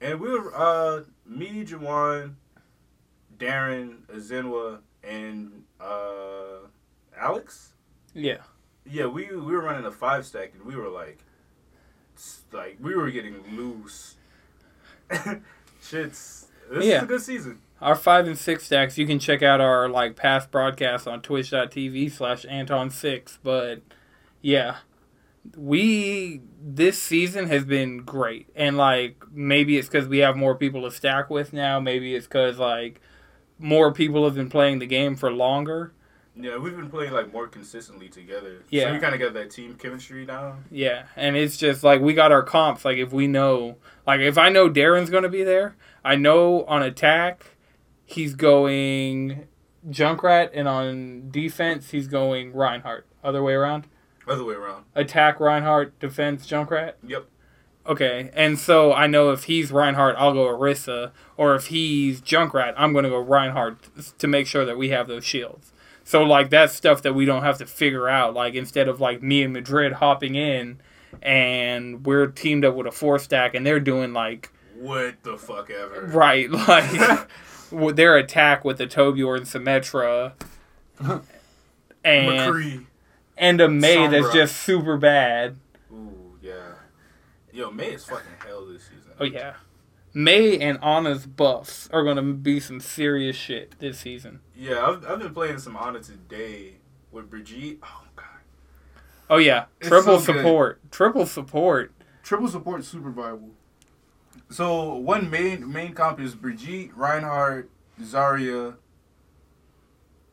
[0.00, 2.34] And we were uh me, Jawan,
[3.38, 6.66] Darren, Azenwa, and uh
[7.18, 7.72] Alex.
[8.14, 8.38] Yeah.
[8.86, 11.18] Yeah, we we were running a five stack, and we were like,
[12.52, 14.16] like we were getting loose.
[15.82, 16.98] Shit's this Yeah.
[16.98, 17.60] is a good season.
[17.80, 22.10] Our five and six stacks, you can check out our like past broadcasts on twitch.tv
[22.12, 23.38] slash Anton6.
[23.42, 23.82] But
[24.42, 24.76] yeah.
[25.56, 28.48] We this season has been great.
[28.54, 31.80] And like maybe it's because we have more people to stack with now.
[31.80, 33.00] Maybe it's because like
[33.58, 35.92] more people have been playing the game for longer.
[36.36, 38.62] Yeah, we've been playing like more consistently together.
[38.70, 38.84] Yeah.
[38.84, 40.64] so we kind of got that team chemistry down.
[40.70, 42.84] Yeah, and it's just like we got our comps.
[42.84, 43.76] Like if we know,
[44.06, 47.56] like if I know Darren's going to be there, I know on attack
[48.04, 49.48] he's going
[49.88, 53.06] Junkrat, and on defense he's going Reinhardt.
[53.22, 53.86] Other way around.
[54.30, 54.84] Other way around.
[54.94, 56.94] Attack Reinhardt, defense Junkrat.
[57.06, 57.26] Yep.
[57.86, 62.74] Okay, and so I know if he's Reinhardt, I'll go Orisa, or if he's Junkrat,
[62.76, 65.72] I'm going to go Reinhardt to make sure that we have those shields.
[66.04, 68.34] So like that's stuff that we don't have to figure out.
[68.34, 70.80] Like instead of like me and Madrid hopping in,
[71.22, 75.70] and we're teamed up with a four stack, and they're doing like What the fuck
[75.70, 76.06] ever.
[76.06, 77.28] right like
[77.96, 80.32] their attack with the Torbjörn and Symmetra,
[82.04, 82.86] and McCree.
[83.40, 85.56] And a Mei that's just super bad.
[85.90, 86.74] Ooh, yeah.
[87.52, 89.12] Yo, Mei is fucking hell this season.
[89.18, 89.54] Oh yeah.
[90.12, 94.40] Mei and Ana's buffs are gonna be some serious shit this season.
[94.54, 96.74] Yeah, I've, I've been playing some Honor today
[97.10, 97.78] with Brigitte.
[97.82, 98.26] Oh, God.
[99.30, 100.40] Oh yeah, It's triple so good.
[100.42, 101.92] support, triple support.
[102.22, 103.50] Triple support super viable.
[104.50, 107.70] So, one main main comp is Brigitte, Reinhardt,
[108.02, 108.74] Zarya,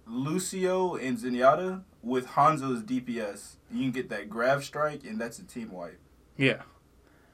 [0.05, 3.55] Lucio, and Zenyatta with Hanzo's DPS.
[3.71, 5.99] You can get that grab strike, and that's a team wipe.
[6.37, 6.61] Yeah,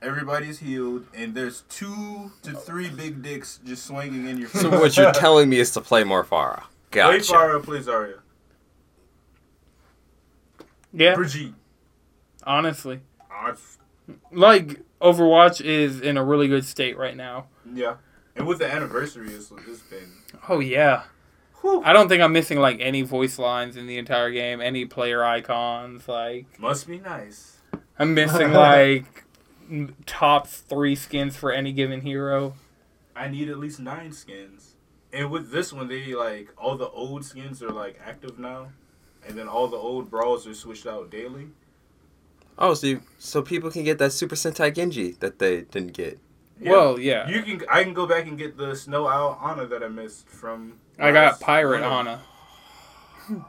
[0.02, 4.62] Everybody's healed, and there's two to three big dicks just swinging in your face.
[4.62, 6.64] So what you're telling me is to play more Pharah.
[6.92, 7.32] Play Gotcha.
[7.34, 8.20] Pharah, play Zarya.
[10.94, 11.16] yeah.
[11.16, 11.54] Brigitte.
[12.46, 13.00] Honestly,
[13.32, 13.56] Ah,
[14.32, 17.48] like Overwatch is in a really good state right now.
[17.74, 17.96] yeah.
[18.36, 20.12] And with the anniversary, it's, it's been.
[20.50, 21.04] Oh yeah,
[21.64, 21.82] Whew.
[21.84, 25.24] I don't think I'm missing like any voice lines in the entire game, any player
[25.24, 26.10] icons.
[26.10, 27.58] Like Must be nice.
[27.98, 29.24] I'm missing like
[30.06, 32.56] top three skins for any given hero.
[33.16, 34.76] I need at least nine skins.
[35.14, 38.74] And with this one, they like all the old skins are like active now,
[39.26, 41.48] and then all the old brawls are switched out daily.
[42.58, 46.20] Oh, so you, so people can get that Super Sentai Genji that they didn't get.
[46.60, 46.72] Yeah.
[46.72, 47.62] Well, yeah, you can.
[47.72, 50.74] I can go back and get the Snow Owl Ana that I missed from.
[51.00, 51.88] I got Pirate winter.
[51.88, 52.22] Ana.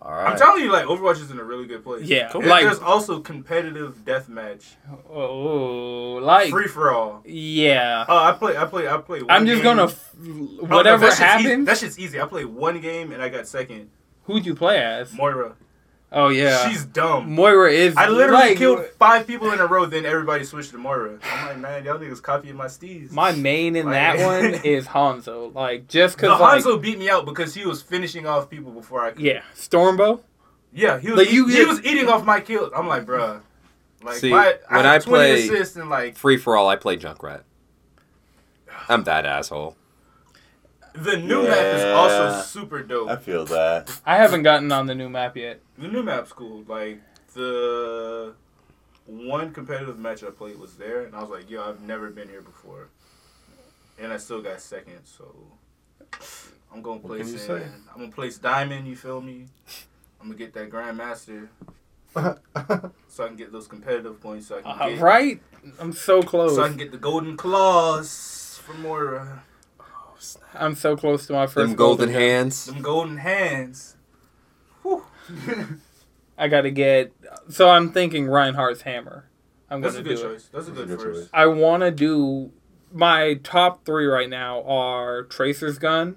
[0.00, 0.30] All right.
[0.30, 2.06] I'm telling you, like Overwatch is in a really good place.
[2.06, 4.64] Yeah, And like- there's also competitive deathmatch,
[5.10, 7.20] Oh, like free for all.
[7.26, 8.04] yeah.
[8.08, 8.56] Oh, I play.
[8.56, 8.88] I play.
[8.88, 9.22] I play.
[9.22, 9.64] One I'm just game.
[9.76, 11.66] gonna f- Oh, no, whatever that shit's easy- happens.
[11.66, 12.20] that shit's easy.
[12.20, 13.90] I played one game and I got second.
[14.24, 15.12] Who'd you play as?
[15.12, 15.54] Moira.
[16.10, 17.30] Oh yeah, She's dumb.
[17.30, 17.94] Moira is.
[17.96, 19.84] I literally like, killed five people in a row.
[19.84, 21.18] Then everybody switched to Moira.
[21.22, 23.10] I'm like, man, y'all niggas copying my steez.
[23.12, 25.54] My main in Like- that one is Hanzo.
[25.54, 28.72] Like just the because like Hanzo beat me out because he was finishing off people
[28.72, 29.20] before I could.
[29.20, 30.20] yeah, Stormbow.
[30.72, 31.18] Yeah, he was.
[31.18, 32.70] Like, you he get- was eating off my kills.
[32.74, 33.42] I'm like, bruh.
[34.02, 37.42] Like, See, my, when I, I play- and like Free for all, I play Junkrat.
[38.88, 39.76] I'm that asshole.
[41.02, 43.08] The new map is also super dope.
[43.08, 44.00] I feel that.
[44.06, 45.60] I haven't gotten on the new map yet.
[45.78, 46.64] The new map's cool.
[46.66, 47.00] Like
[47.34, 48.34] the
[49.06, 52.28] one competitive match I played was there, and I was like, "Yo, I've never been
[52.28, 52.88] here before,"
[53.98, 55.00] and I still got second.
[55.04, 55.24] So
[56.72, 57.60] I'm gonna What can place you in.
[57.62, 57.68] say?
[57.94, 58.86] I'm gonna place diamond.
[58.86, 59.46] You feel me?
[60.20, 61.48] I'm gonna get that grandmaster
[62.14, 64.48] so I can get those competitive points.
[64.48, 65.40] So I can Uh, get right?
[65.78, 66.56] I'm so close.
[66.56, 69.42] so I can get the golden claws for
[70.20, 70.62] more.
[70.62, 72.20] I'm so close to my first Them golden gun.
[72.20, 72.66] hands.
[72.66, 73.96] Them golden hands.
[74.82, 75.04] Whew.
[76.36, 77.12] I got to get.
[77.48, 79.28] So I'm thinking Reinhardt's hammer.
[79.70, 80.32] I'm That's going a to good do it.
[80.34, 80.48] choice.
[80.52, 81.20] That's a That's a good, good first.
[81.24, 81.30] choice.
[81.32, 82.52] I want to do.
[82.90, 86.16] My top three right now are Tracer's gun,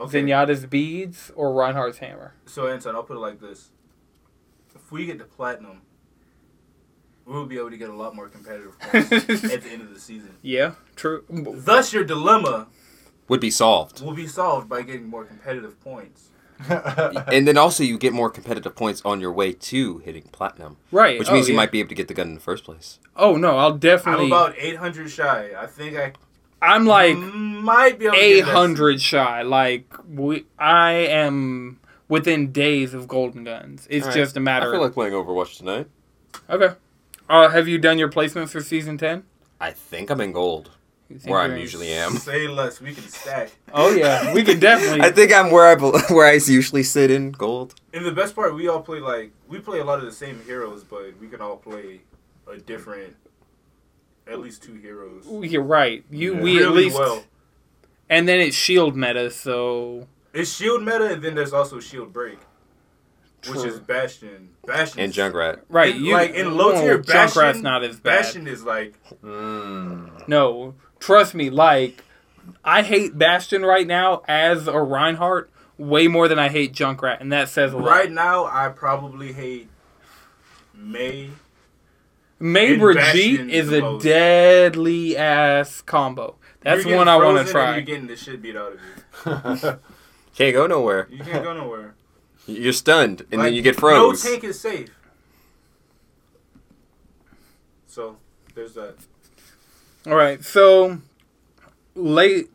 [0.00, 0.22] Okay.
[0.22, 2.34] Zenyatta's beads, or Reinhardt's hammer.
[2.46, 3.70] So Anton, I'll put it like this:
[4.74, 5.82] If we get to platinum,
[7.26, 9.12] we'll be able to get a lot more competitive points
[9.52, 10.36] at the end of the season.
[10.40, 11.24] Yeah, true.
[11.28, 12.68] Thus, your dilemma
[13.28, 14.02] Would be solved.
[14.02, 16.28] will be solved by getting more competitive points.
[16.68, 21.18] And then also you get more competitive points on your way to hitting platinum, Right.
[21.18, 21.60] which oh, means you yeah.
[21.60, 22.98] might be able to get the gun in the first place.
[23.16, 24.74] Oh no, I'll definitely I'm definitely.
[24.74, 25.50] about 800 shy.
[25.58, 26.12] I think I
[26.62, 28.52] I'm like might be able to a get that.
[28.54, 29.42] hundred shy.
[29.42, 33.86] Like we, I am within days of golden guns.
[33.90, 34.16] It's Alright.
[34.16, 34.68] just a matter.
[34.68, 35.88] I feel like playing Overwatch tonight.
[36.48, 36.74] okay.
[37.28, 39.24] Uh, have you done your placements for season ten?
[39.60, 40.70] I think I'm in gold,
[41.24, 42.12] where I usually am.
[42.16, 42.80] Say less.
[42.80, 43.50] We can stack.
[43.72, 45.00] Oh yeah, we can definitely.
[45.02, 47.74] I think I'm where I bel- where I usually sit in gold.
[47.92, 50.40] And the best part, we all play like we play a lot of the same
[50.44, 52.00] heroes, but we can all play
[52.50, 53.16] a different,
[54.26, 55.26] at least two heroes.
[55.50, 56.04] You're right.
[56.10, 56.40] You Yeah.
[56.42, 57.24] we at least well.
[58.10, 62.38] and then it's shield meta, so It's shield meta, and then there's also shield break,
[63.48, 64.50] which is Bastion.
[64.66, 65.60] Bastion And Junkrat.
[65.68, 65.94] right.
[65.94, 68.18] In, You like in low tier, oh, Bastion, Junkrat's not as bad.
[68.22, 70.28] Bastion is like Mm.
[70.28, 70.74] No,
[71.04, 71.50] trust me.
[71.50, 72.02] Like
[72.64, 77.32] I hate Bastion right now as a Reinhardt way more than I hate Junkrat, and
[77.32, 77.86] that says a lot.
[77.88, 78.44] right now.
[78.46, 79.68] I probably hate
[80.74, 81.30] Mei.
[82.40, 84.02] Mei And Brigitte is a most.
[84.04, 86.36] deadly ass combo.
[86.62, 87.72] That's one I want to frozen and try.
[87.76, 88.72] You're getting the shit beat out
[89.24, 89.78] of you.
[90.34, 91.06] Can't go nowhere.
[91.10, 91.94] You can't go nowhere.
[92.46, 94.24] You're stunned, and Like, then you get froze.
[94.24, 94.90] No tank is safe.
[97.86, 98.16] So
[98.54, 98.96] there's that.
[100.06, 100.98] All right, so
[101.94, 102.50] late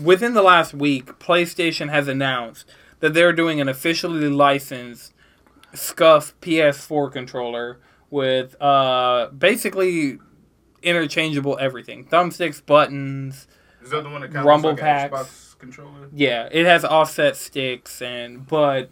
[0.00, 2.66] within the last week, PlayStation has announced
[2.98, 5.14] that they're doing an officially licensed
[5.72, 7.78] Scuff PS4 controller
[8.10, 10.18] with uh, basically
[10.82, 13.46] interchangeable everything: thumbsticks, buttons.
[13.80, 15.14] Is that the one that Rumble like packs.
[15.14, 16.08] Xbox controller?
[16.12, 18.90] Yeah, it has offset sticks and but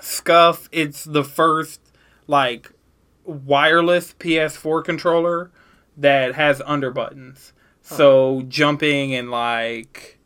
[0.00, 0.68] Scuff.
[0.70, 1.80] It's the first
[2.26, 2.72] like
[3.24, 5.50] wireless PS4 controller
[5.98, 7.52] that has under buttons.
[7.82, 10.18] So jumping and like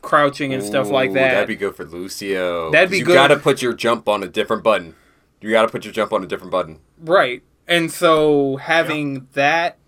[0.00, 1.32] crouching and stuff like that.
[1.32, 2.70] That'd be good for Lucio.
[2.72, 3.14] That'd be you good.
[3.14, 4.94] gotta put your jump on a different button.
[5.40, 6.80] You gotta put your jump on a different button.
[6.98, 7.42] Right.
[7.68, 9.78] And so having that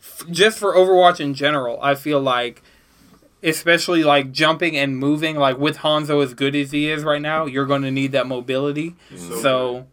[0.00, 2.62] f- just for Overwatch in general, I feel like
[3.42, 7.46] especially like jumping and moving like with Hanzo as good as he is right now,
[7.46, 8.96] you're going to need that mobility.
[9.14, 9.86] So So,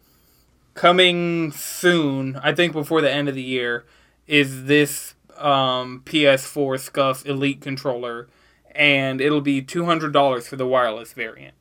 [0.73, 3.85] coming soon, I think before the end of the year,
[4.27, 8.27] is this um, PS4 Scuff Elite controller,
[8.71, 11.55] and it'll be two hundred dollars for the wireless variant,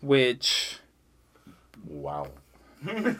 [0.00, 0.78] which
[1.86, 2.28] wow.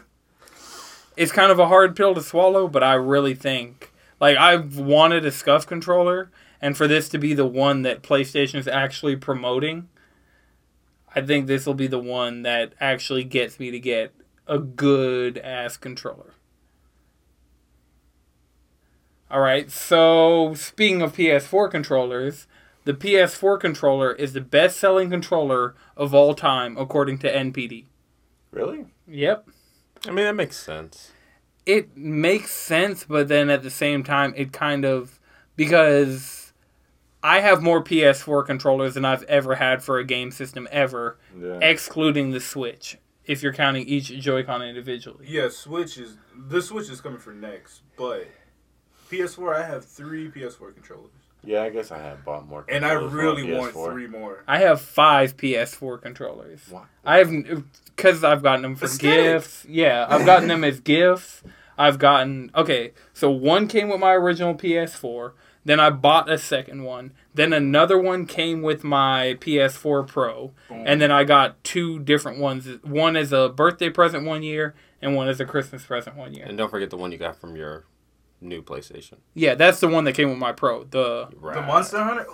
[1.17, 2.69] it's kind of a hard pill to swallow.
[2.69, 7.35] But I really think, like, I've wanted a Scuff controller, and for this to be
[7.35, 9.89] the one that PlayStation is actually promoting.
[11.15, 14.15] I think this will be the one that actually gets me to get
[14.47, 16.33] a good ass controller.
[19.33, 22.47] All right, so speaking of PS4 controllers,
[22.85, 27.87] the PS4 controller is the best selling controller of all time according to NPD.
[28.51, 28.85] Really?
[29.09, 29.49] Yep.
[30.07, 31.13] I mean, that makes sense.
[31.65, 35.19] It makes sense, but then at the same time, it kind of.
[35.57, 36.53] Because
[37.23, 41.59] I have more PS4 controllers than I've ever had for a game system ever, Yeah.
[41.63, 42.99] excluding the Switch.
[43.25, 45.25] If you're counting each Joy-Con individually.
[45.27, 48.27] Yeah, Switch is the Switch is coming for next, but
[49.13, 51.11] PS4 I have three PS4 controllers,
[51.45, 52.65] yeah, I guess I have bought more.
[52.69, 54.45] and I really want three more.
[54.47, 56.61] I have five PS4 controllers.
[56.71, 56.85] Why?
[57.05, 57.31] I have
[57.97, 59.25] because I've gotten them for Aesthetic.
[59.25, 59.67] gifts.
[59.69, 61.43] Yeah, I've gotten them as gifts.
[61.77, 62.93] I've gotten okay.
[63.13, 65.33] So one came with my original PS4.
[65.65, 67.13] Then I bought a second one.
[67.35, 70.53] Then another one came with my PS4 Pro.
[70.69, 70.85] Boom.
[70.87, 72.69] And then I got two different ones.
[72.83, 76.47] One as a birthday present one year, and one as a Christmas present one year.
[76.47, 77.85] And don't forget the one you got from your
[78.43, 79.19] new PlayStation.
[79.35, 80.85] Yeah, that's the one that came with my Pro.
[80.85, 81.55] The Right.
[81.55, 82.27] the Monster Hunter.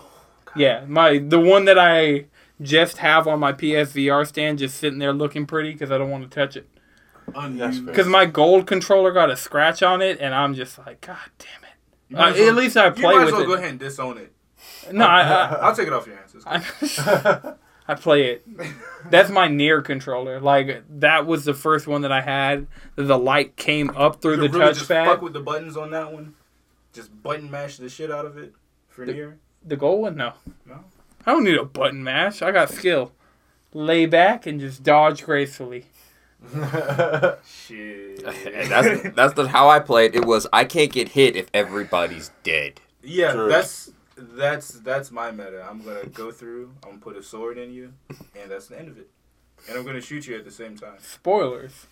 [0.56, 2.26] yeah, my the one that I
[2.60, 6.28] just have on my PSVR stand, just sitting there looking pretty because I don't want
[6.28, 6.68] to touch it.
[7.34, 7.84] Unused.
[7.84, 7.92] fair.
[7.92, 11.48] Because my gold controller got a scratch on it, and I'm just like, God damn
[11.64, 12.14] it.
[12.16, 13.46] Uh, might well- at least I you might as well it.
[13.46, 14.32] go ahead and disown it.
[14.90, 15.20] No, I,
[15.60, 16.34] I'll take it off your hands.
[17.88, 18.12] It's cool.
[18.12, 18.46] I, I play it.
[19.10, 20.40] That's my NieR controller.
[20.40, 22.66] Like that was the first one that I had.
[22.96, 25.22] The light came up through You the really just fuck touchpad.
[25.22, 26.34] with the buttons on that one.
[26.92, 28.54] Just button mash the shit out of it
[28.88, 29.34] for The- NieR.
[29.64, 30.32] The gold one, no.
[30.66, 30.84] No?
[31.26, 32.42] I don't need a button mash.
[32.42, 33.12] I got skill.
[33.74, 35.86] Lay back and just dodge gracefully.
[37.46, 38.24] Shit.
[38.68, 40.14] That's that's the, how I played.
[40.14, 42.80] It was I can't get hit if everybody's dead.
[43.02, 43.48] Yeah, True.
[43.48, 45.66] that's that's that's my meta.
[45.68, 46.72] I'm gonna go through.
[46.82, 47.92] I'm gonna put a sword in you,
[48.40, 49.08] and that's the end of it.
[49.68, 50.98] And I'm gonna shoot you at the same time.
[51.00, 51.86] Spoilers.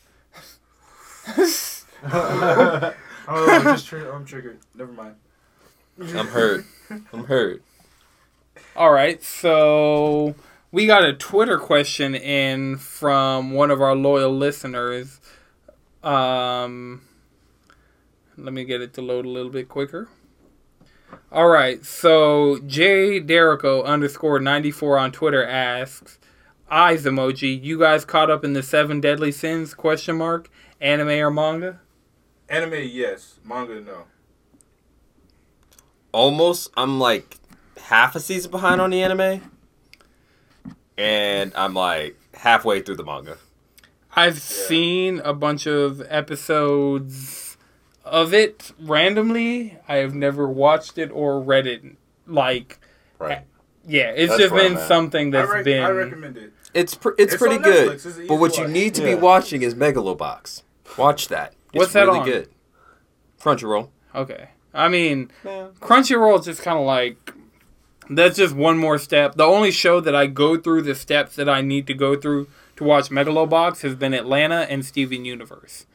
[3.28, 4.58] Oh, I'm just tri- I'm triggered.
[4.74, 5.16] Never mind.
[5.98, 6.64] I'm hurt.
[7.12, 7.62] I'm hurt.
[8.76, 10.34] All right, so
[10.70, 15.20] we got a Twitter question in from one of our loyal listeners.
[16.04, 17.02] Um,
[18.36, 20.08] let me get it to load a little bit quicker.
[21.32, 26.18] All right, so J Derico underscore ninety four on Twitter asks,
[26.70, 27.62] eyes emoji.
[27.62, 29.74] You guys caught up in the seven deadly sins?
[29.74, 30.50] Question mark.
[30.80, 31.80] Anime or manga?
[32.48, 33.38] Anime, yes.
[33.44, 34.04] Manga, no.
[36.12, 36.70] Almost.
[36.76, 37.38] I'm like
[37.76, 39.42] half a season behind on the anime,
[40.96, 43.36] and I'm like halfway through the manga.
[44.14, 47.45] I've seen a bunch of episodes
[48.06, 49.78] of it randomly.
[49.88, 51.82] I have never watched it or read it.
[52.26, 52.78] Like,
[53.18, 53.42] right.
[53.86, 55.82] yeah, it's That's just been something that's I, rec- been.
[55.82, 56.52] I recommend it.
[56.74, 57.92] It's pr- it's, It's pretty good.
[57.94, 59.14] It's But what to you need to Yeah.
[59.14, 60.62] be watching is Megalobox.
[60.98, 61.54] Watch that.
[61.72, 62.24] It's What's that really on?
[62.26, 62.48] good.
[63.40, 63.90] Crunchyroll.
[64.14, 67.32] Okay, I mean, Crunchyroll is just kind of like
[68.08, 69.34] that's just one more step.
[69.34, 72.48] The only show that I go through the steps that I need to go through
[72.76, 75.86] to watch Megalobox has been Atlanta and Steven Universe.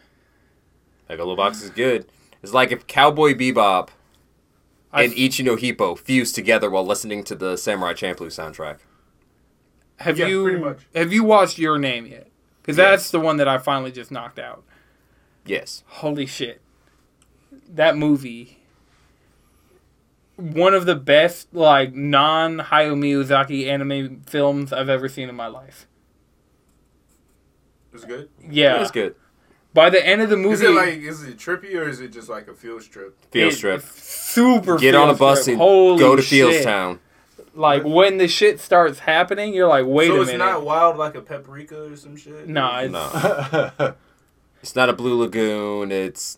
[1.11, 2.05] Megalobox is good.
[2.41, 3.89] It's like if Cowboy Bebop
[4.91, 8.79] I- and Ichi no Hippo fused together while listening to the Samurai Champloo soundtrack.
[9.97, 10.79] Have Yeah, you pretty much.
[10.95, 12.27] have you watched Your Name yet?
[12.61, 14.63] Because that's the one that I finally just knocked out.
[15.45, 15.83] Yes.
[15.87, 16.61] Holy shit.
[17.69, 18.57] That movie.
[20.37, 25.47] One of the best, like, non Hayao Miyazaki anime films I've ever seen in my
[25.47, 25.87] life.
[27.91, 28.29] It was good.
[28.49, 28.77] Yeah.
[28.77, 29.15] it was good.
[29.73, 30.53] By the end of the movie.
[30.55, 33.17] Is it like is it trippy or is it just like a field trip?
[33.31, 33.81] Field it- trip.
[33.81, 35.53] Super Get on a bus trip.
[35.53, 36.65] and Holy go to shit.
[36.65, 36.99] Fieldstown.
[37.53, 40.37] Like, when the shit starts happening, you're like, wait so a it's minute.
[40.45, 42.47] not wild like a paprika or some shit.
[42.47, 43.95] Nah, it's, No.
[44.61, 45.91] It's not a Blue Lagoon.
[45.91, 46.37] It's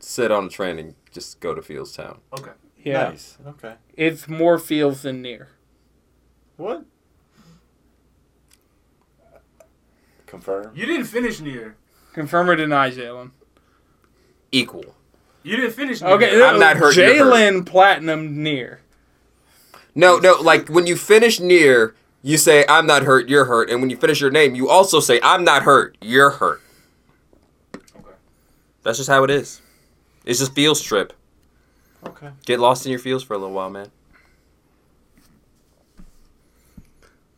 [0.00, 2.18] sit on a train and just go to Fieldstown.
[2.36, 2.50] Okay.
[2.82, 3.10] yeah.
[3.10, 3.38] Nice.
[3.46, 3.74] Okay.
[3.96, 5.46] It's more fields than NieR.
[6.56, 6.84] What?
[10.26, 10.72] Confirm.
[10.74, 11.74] You didn't finish NieR.
[12.12, 13.30] Confirm or deny, Jalen.
[14.52, 14.94] Equal.
[15.42, 16.10] You didn't finish NieR.
[16.12, 17.06] Okay, I'm not hurt, you're.
[17.08, 18.78] Jalen Platinum NieR.
[19.94, 23.70] No, no, like when you finish NieR, you say, I'm not hurt, you're hurt.
[23.70, 26.60] And when you finish your name, you also say, I'm not hurt, you're hurt.
[27.74, 28.14] Okay.
[28.82, 29.62] That's just how it is.
[30.26, 31.14] It's just feels trip.
[32.06, 32.30] Okay.
[32.44, 33.90] Get lost in your feels for a little while, man.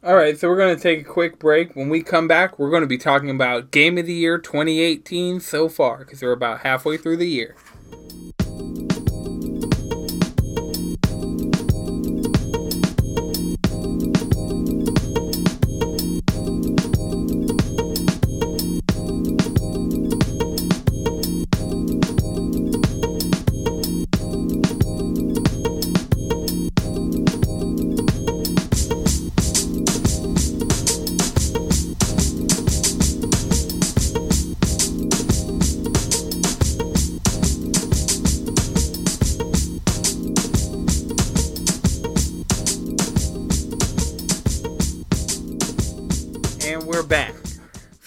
[0.05, 1.77] All right, so we're going to take a quick break.
[1.77, 5.39] When we come back, we're going to be talking about Game of the Year 2018
[5.39, 7.55] so far because we're about halfway through the year.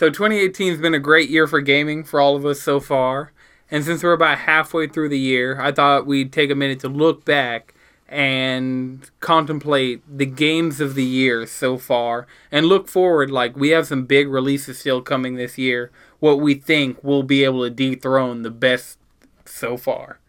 [0.05, 3.31] So 2018 has been a great year for gaming for all of us so far.
[3.71, 6.89] And since we're about halfway through the year, I thought we'd take a minute to
[6.89, 7.73] look back
[8.07, 13.31] and contemplate the games of the year so far and look forward.
[13.31, 15.89] Like we have some big releases still coming this year.
[16.19, 18.99] What we think will be able to dethrone the best
[19.45, 20.19] so far.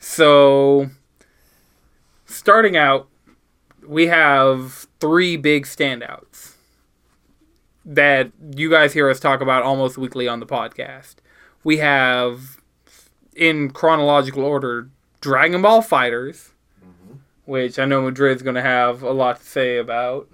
[0.00, 0.90] So
[2.26, 3.06] starting out
[3.86, 6.29] we have three big standouts
[7.90, 11.16] that you guys hear us talk about almost weekly on the podcast
[11.64, 12.58] we have
[13.34, 14.88] in chronological order
[15.20, 17.14] dragon ball FighterZ mm-hmm.
[17.46, 20.28] which I know Madrid's going to have a lot to say about.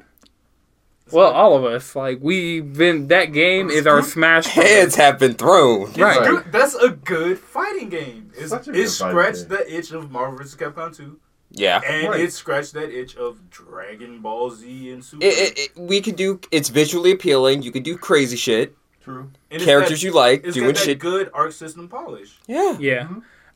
[1.13, 3.07] Well, all of us like we've been.
[3.09, 4.53] That game is our Smash.
[4.53, 4.71] Brothers.
[4.73, 5.93] Heads have been thrown.
[5.93, 6.43] Right.
[6.51, 8.33] That's a good fighting game.
[8.37, 10.57] It's, Such it good scratched the itch of Marvel vs.
[10.57, 11.19] Capcom 2,
[11.57, 11.81] Yeah.
[11.87, 12.21] and Right.
[12.21, 15.25] it scratched that itch of Dragon Ball Z and Super.
[15.25, 16.41] It, it, it, we could do.
[16.51, 17.63] It's visually appealing.
[17.63, 18.77] You could do crazy shit.
[19.03, 19.31] True.
[19.51, 20.99] And Characters got- you like It's doing got that shit.
[20.99, 22.39] good arc system polish.
[22.47, 22.77] Yeah.
[22.79, 23.09] Yeah.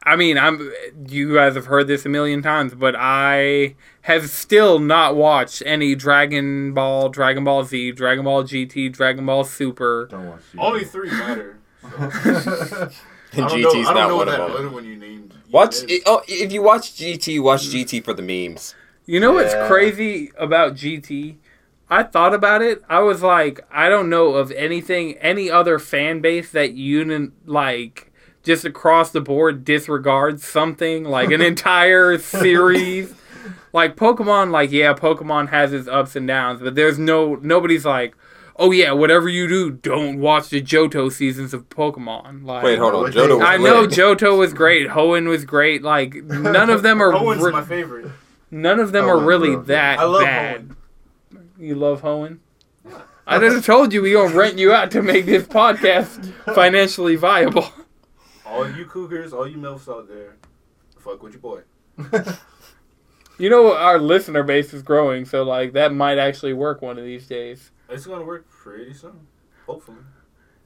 [0.03, 0.73] I mean, I'm.
[1.09, 5.95] You guys have heard this a million times, but I have still not watched any
[5.95, 10.07] Dragon Ball, Dragon Ball Z, Dragon Ball GT, Dragon Ball Super.
[10.11, 10.41] Don't watch.
[10.55, 10.59] TV.
[10.65, 11.59] Only three matter.
[13.33, 14.57] And I don't GT's know, I don't know one that of them.
[14.57, 15.35] other one you named.
[15.51, 15.77] Watch.
[15.89, 17.85] It, oh, if you watch GT, watch mm.
[17.85, 18.75] GT for the memes.
[19.07, 21.37] You know what's crazy about GT?
[21.89, 22.83] I thought about it.
[22.89, 28.13] I was like, I don't know of anything, any other fan base that unin like
[28.45, 33.13] just across the board disregards something like an entire series.
[33.73, 38.15] Like Pokemon, like yeah, Pokemon has its ups and downs, but there's no nobody's like,
[38.61, 42.45] oh yeah, whatever you do, don't watch the Johto seasons of Pokemon.
[42.45, 43.05] Like, Wait, hold on.
[43.05, 43.91] Wait, Johto was I know lit.
[43.91, 45.83] Johto was great, Hoenn was great.
[45.83, 48.13] Like none of them are Owen's re- my favorite.
[48.53, 50.71] None of them Oh, are really love that I love bad.
[51.59, 52.39] You love Hoenn?
[53.27, 57.17] I would have told you we gonna rent you out to make this podcast financially
[57.17, 57.73] viable.
[58.45, 60.37] All you cougars, all you milfs out there,
[60.99, 61.61] fuck with your boy.
[63.39, 67.05] You know our listener base is growing, so like that might actually work one of
[67.05, 67.71] these days.
[67.89, 69.27] It's gonna work pretty soon,
[69.67, 69.99] hopefully.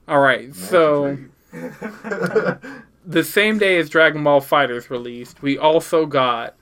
[0.08, 1.16] All right, so
[1.52, 6.56] the same day as Dragon Ball FighterZ released, we also got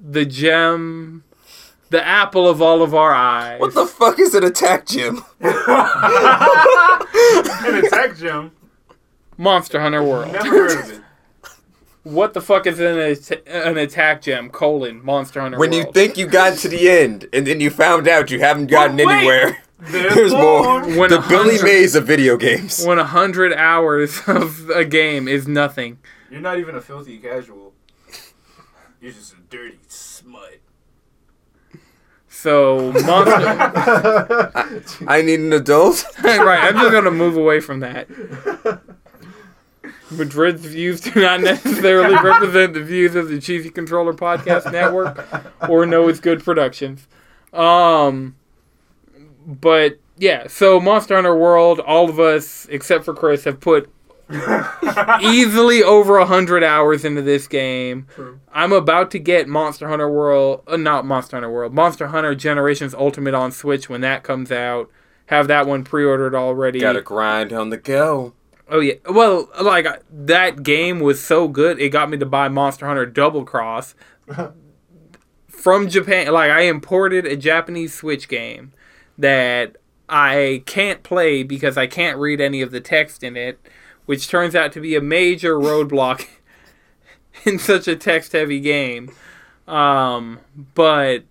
[0.00, 1.22] the gem,
[1.90, 3.60] the apple of all of our eyes.
[3.60, 5.22] What the fuck is an attack gym?
[7.64, 8.50] An attack gym.
[9.38, 10.32] Monster Hunter World.
[10.32, 11.00] Never heard of it.
[12.04, 14.50] What the fuck is an, at- an attack gem?
[14.50, 18.08] Colon Monster Hunter When you think you got to the end, and then you found
[18.08, 19.18] out you haven't gotten But wait!
[19.18, 19.62] anywhere.
[19.90, 20.80] There's, There's more.
[20.82, 22.84] When the Billy hundred- Mays of video games.
[22.86, 25.98] when a hundred hours of a game is nothing.
[26.30, 27.74] You're not even a filthy casual.
[29.00, 30.58] You're just a dirty smut.
[32.28, 34.84] So monster.
[35.08, 36.04] I need an adult.
[36.24, 38.08] right, I'm just gonna move away from that.
[40.10, 45.26] Madrid's views do not necessarily represent the views of the Cheesy Controller Podcast Network
[45.68, 47.06] or Know It's Good Productions.
[47.52, 48.36] Um,
[49.46, 53.90] but yeah, so Monster Hunter World, all of us except for Chris have put
[55.20, 58.06] easily over a hundred hours into this game.
[58.14, 58.40] True.
[58.52, 62.94] I'm about to get Monster Hunter World, uh, not Monster Hunter World, Monster Hunter Generations
[62.94, 64.90] Ultimate on Switch when that comes out.
[65.26, 66.80] Have that one pre-ordered already.
[66.80, 68.34] Gotta grind on the go.
[68.68, 68.94] Oh yeah.
[69.08, 73.44] Well, like that game was so good, it got me to buy Monster Hunter Double
[73.44, 73.94] Cross
[75.48, 76.32] from Japan.
[76.32, 78.72] Like I imported a Japanese Switch game
[79.18, 79.76] that
[80.08, 83.58] I can't play because I can't read any of the text in it,
[84.06, 86.26] which turns out to be a major roadblock
[87.44, 89.10] in such a text-heavy game.
[89.66, 90.40] Um,
[90.74, 91.24] but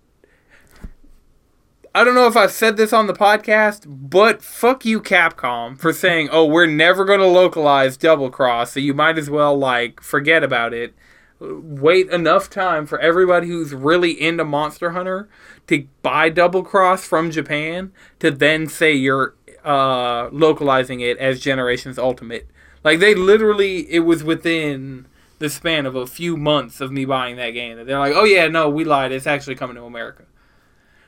[1.94, 5.92] I don't know if I've said this on the podcast, but fuck you, Capcom, for
[5.92, 10.00] saying, "Oh, we're never going to localize Double Cross, so you might as well like
[10.00, 10.94] forget about it."
[11.42, 15.28] Wait enough time for everybody who's really into Monster Hunter
[15.66, 19.34] to buy Double Cross from Japan to then say you're
[19.64, 22.48] uh, localizing it as Generations Ultimate.
[22.84, 25.06] Like they literally, it was within
[25.38, 28.24] the span of a few months of me buying that game that they're like, "Oh
[28.24, 29.10] yeah, no, we lied.
[29.12, 30.24] It's actually coming to America."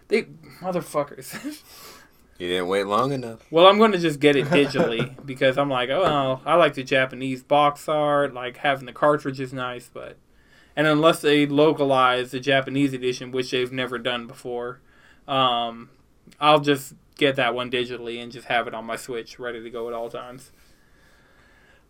[0.08, 0.24] They
[0.60, 1.62] motherfuckers.
[2.38, 3.46] You didn't wait long enough.
[3.50, 6.82] well, I'm going to just get it digitally because I'm like, oh, I like the
[6.82, 8.34] Japanese box art.
[8.34, 10.16] Like having the cartridge is nice, but
[10.76, 14.80] and unless they localize the Japanese edition, which they've never done before,
[15.28, 15.90] um,
[16.40, 19.70] I'll just get that one digitally and just have it on my Switch, ready to
[19.70, 20.50] go at all times.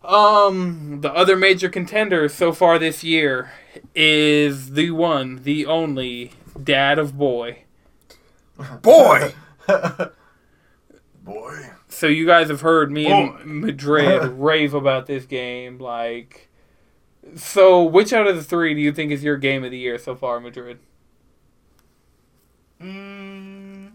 [0.03, 3.51] Um, the other major contender so far this year
[3.95, 7.63] is the one, the only Dad of Boy.
[8.81, 9.33] Boy!
[11.23, 11.71] Boy.
[11.87, 15.79] so you guys have heard me and Madrid rave about this game.
[15.79, 16.44] Like,
[17.35, 19.97] so which out of the three do you think is your game of the year
[19.97, 20.79] so far, Madrid?
[22.81, 23.93] Mm,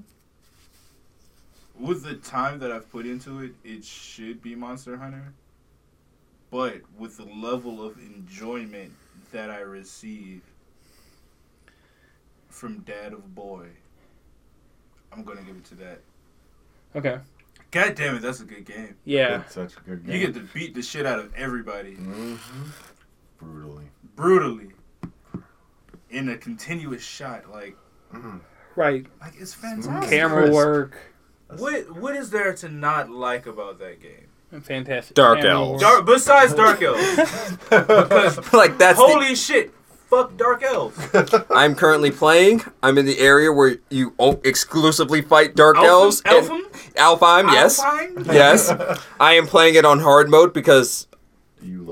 [1.78, 5.32] with the time that I've put into it, it should be Monster Hunter.
[6.50, 8.92] But with the level of enjoyment
[9.32, 10.42] that I receive
[12.48, 13.66] from Dad of Boy,
[15.12, 16.00] I'm gonna give it to that.
[16.96, 17.18] Okay.
[17.70, 18.96] God damn it, that's a good game.
[19.04, 19.42] Yeah.
[19.42, 20.14] It's such a good game.
[20.14, 22.34] You get to beat the shit out of everybody hmm
[23.40, 23.86] Brutally.
[24.16, 24.68] brutally
[26.10, 27.50] in a continuous shot.
[27.50, 27.76] Like,
[28.14, 28.38] mm-hmm.
[28.76, 29.06] Right.
[29.20, 30.10] like it's fantastic.
[30.10, 30.96] Camera work.
[31.56, 34.28] What what is there to not like about that game?
[34.62, 35.14] Fantastic.
[35.14, 35.82] Dark Camera Elves.
[35.82, 37.16] Dark, besides Dark Elves.
[37.70, 39.72] because like that's the, holy shit,
[40.08, 40.96] fuck Dark Elves.
[41.50, 42.62] I'm currently playing.
[42.82, 46.20] I'm in the area where you o- exclusively fight dark elves.
[46.24, 46.60] and- Elfum?
[46.94, 47.78] Alfheim, yes.
[47.80, 48.24] Alpine?
[48.34, 48.72] Yes.
[49.20, 51.09] I am playing it on hard mode because You love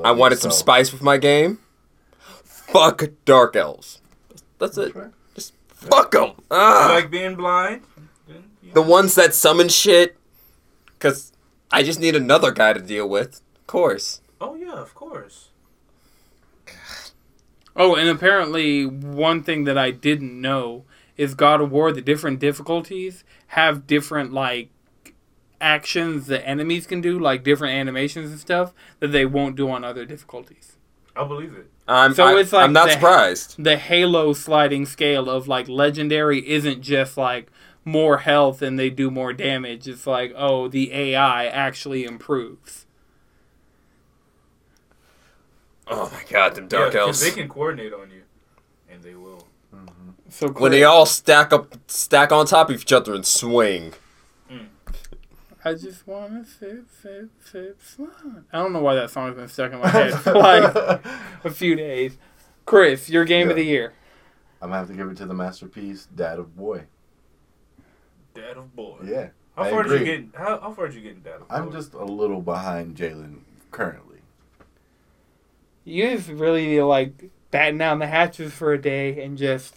[0.04, 1.58] I wanted some spice with my game.
[2.44, 4.00] Fuck dark elves.
[4.58, 4.94] That's it.
[5.34, 6.28] Just fuck them.
[6.36, 6.90] You Ah.
[6.94, 7.82] like being blind?
[8.26, 8.44] Then,
[8.74, 10.16] the ones that summon shit.
[10.98, 11.32] Cause
[11.70, 13.40] I just need another guy to deal with.
[13.56, 14.20] Of course.
[14.40, 15.48] Oh yeah, of course.
[17.76, 20.84] Oh, and apparently one thing that I didn't know
[21.16, 21.92] is God of War.
[21.92, 24.70] The different difficulties have different like
[25.60, 29.84] actions the enemies can do, like different animations and stuff that they won't do on
[29.84, 30.74] other difficulties.
[31.16, 31.70] I believe it.
[31.88, 32.14] I'm.
[32.14, 33.62] So I, it's like I'm not the- surprised.
[33.62, 37.50] the Halo sliding scale of like legendary isn't just like
[37.84, 39.88] more health and they do more damage.
[39.88, 42.84] It's like, oh, the AI actually improves.
[45.86, 47.20] Oh my god, them dark Yeah, 'cause elves.
[47.22, 48.22] They can coordinate on you,
[48.90, 49.46] and they will.
[50.30, 53.94] So when they all stack up, stack on top of each other and swing.
[55.68, 58.46] I just wanna sip, sip, sip, slime.
[58.50, 60.74] I don't know why that song's been stuck in my head for like
[61.44, 62.16] a few days.
[62.64, 63.92] Chris, your game of the year.
[64.62, 66.84] I'm gonna have to give it to the masterpiece, Dad of Boy.
[68.32, 68.96] Dad of boy.
[69.04, 69.28] Yeah.
[69.56, 70.38] How I far did you get?
[70.38, 71.54] How, how far did you get in Dad of boy?
[71.54, 73.40] I'm just a little behind Jalen
[73.70, 74.20] currently.
[75.84, 79.74] You just really like batten down the hatches for a day and just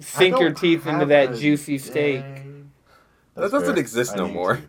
[0.00, 2.22] sink your teeth into that a juicy steak.
[2.22, 2.42] day.
[3.34, 3.78] That doesn't fair.
[3.78, 4.60] exist I no need more.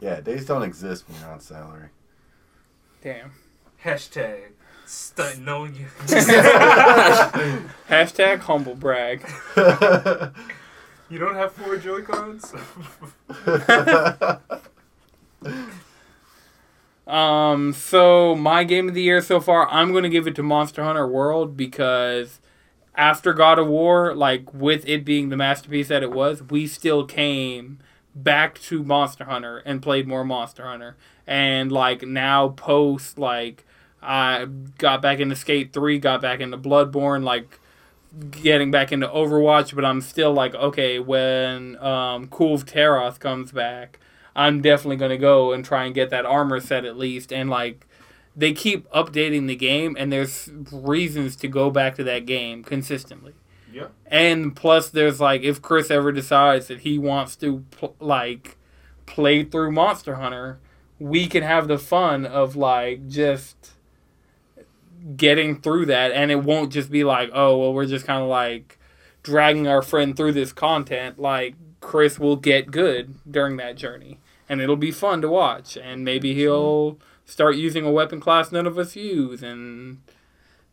[0.00, 0.06] To.
[0.06, 1.88] Yeah, days don't exist when you're on salary.
[3.02, 3.32] Damn.
[3.84, 4.52] Hashtag
[4.86, 5.86] stunting on you.
[7.88, 9.26] Hashtag humble brag.
[11.08, 12.52] you don't have four Joy Cons?
[17.10, 20.84] Um, so my game of the year so far, I'm gonna give it to Monster
[20.84, 22.38] Hunter World because
[22.94, 27.04] after God of War, like with it being the masterpiece that it was, we still
[27.04, 27.80] came
[28.14, 30.96] back to Monster Hunter and played more Monster Hunter.
[31.26, 33.64] And like now post like
[34.02, 34.46] I
[34.78, 37.60] got back into Skate 3, got back into Bloodborne, like
[38.30, 43.98] getting back into Overwatch, but I'm still like, okay, when um Kulv Taroth comes back,
[44.34, 47.32] I'm definitely gonna go and try and get that armor set at least.
[47.32, 47.86] And like,
[48.36, 53.34] they keep updating the game, and there's reasons to go back to that game consistently.
[53.72, 53.86] Yeah.
[54.06, 58.56] And plus, there's like, if Chris ever decides that he wants to pl- like
[59.06, 60.58] play through Monster Hunter,
[60.98, 63.72] we can have the fun of like just
[65.16, 68.28] getting through that, and it won't just be like, oh, well, we're just kind of
[68.28, 68.78] like
[69.22, 71.18] dragging our friend through this content.
[71.18, 74.18] Like Chris will get good during that journey,
[74.48, 75.76] and it'll be fun to watch.
[75.76, 79.98] And maybe he'll start using a weapon class none of us use, and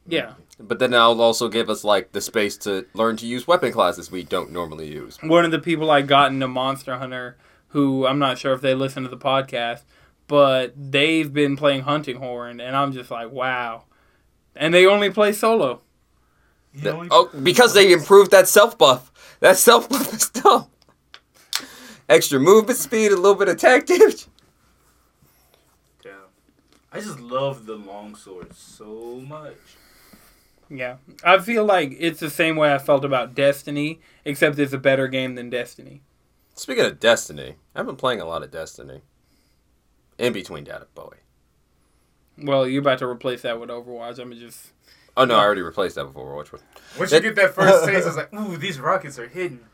[0.07, 0.33] yeah.
[0.59, 4.09] But then that'll also give us like the space to learn to use weapon classes
[4.09, 5.17] we don't normally use.
[5.21, 7.37] one of the people I got into Monster Hunter,
[7.69, 9.81] who I'm not sure if they listen to the podcast,
[10.27, 13.83] but they've been playing Hunting Horn, and I'm just like, wow.
[14.55, 15.81] And they only play solo.
[16.73, 19.11] You That- only- oh, because they improved that self buff.
[19.41, 20.65] That self buff is dumb.
[22.09, 24.25] Extra movement speed, a little bit of attack damage.
[26.01, 26.13] Damn.
[26.91, 29.55] I just love the long sword so much.
[30.69, 30.97] Yeah.
[31.23, 35.07] I feel like it's the same way I felt about Destiny, except it's a better
[35.07, 36.01] game than Destiny.
[36.55, 39.01] Speaking of Destiny, I've been playing a lot of Destiny.
[40.17, 41.17] In between Dad and Bowie.
[42.39, 44.19] Well, you're about to replace that with Overwatch.
[44.19, 44.71] I'm just.
[45.15, 46.51] Oh no, I already replaced that with Overwatch.
[46.97, 49.59] Once That- you get that first taste, it's like, ooh, these rockets are hidden.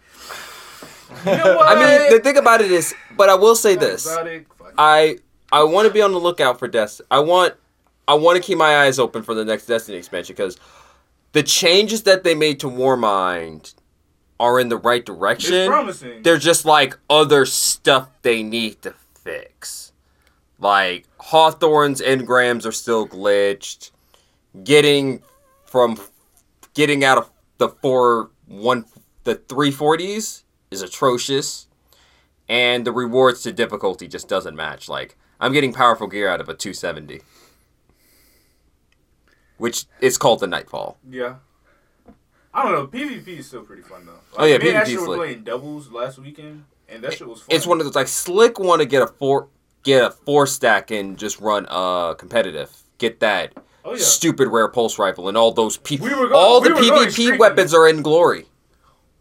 [1.25, 1.67] You know what?
[1.67, 4.47] I mean, the thing about it is, but I will say this: Exotic.
[4.79, 5.17] I
[5.51, 7.05] I want to be on the lookout for Destiny.
[7.11, 7.53] I want
[8.07, 10.57] I want to keep my eyes open for the next Destiny expansion because
[11.33, 13.73] the changes that they made to Warmind
[14.39, 15.67] are in the right It's direction.
[15.67, 16.23] promising.
[16.23, 19.91] They're just like other stuff they need to fix.
[20.59, 23.91] Like Hawthorne's engrams are still glitched.
[24.63, 25.23] Getting
[25.65, 25.99] from
[26.75, 28.85] getting out of the four one
[29.23, 31.67] the three forties is atrocious,
[32.47, 34.87] and the rewards to difficulty just doesn't match.
[34.89, 37.21] Like I'm getting powerful gear out of a two seventy,
[39.63, 40.97] which is called the Nightfall.
[41.09, 41.35] Yeah.
[42.53, 42.85] I don't know.
[42.85, 44.19] PvP is still pretty fun though.
[44.37, 47.55] Oh, yeah, me PvP is were playing doubles last weekend, and that shit was fun.
[47.55, 49.47] It's one of those like Slick want to get a four
[49.83, 52.75] get a four stack and just run uh competitive.
[52.97, 53.53] Get that
[53.85, 54.03] oh yeah.
[54.03, 57.73] stupid rare pulse rifle and all those P- We going- all we the PvP weapons
[57.73, 58.47] are in glory.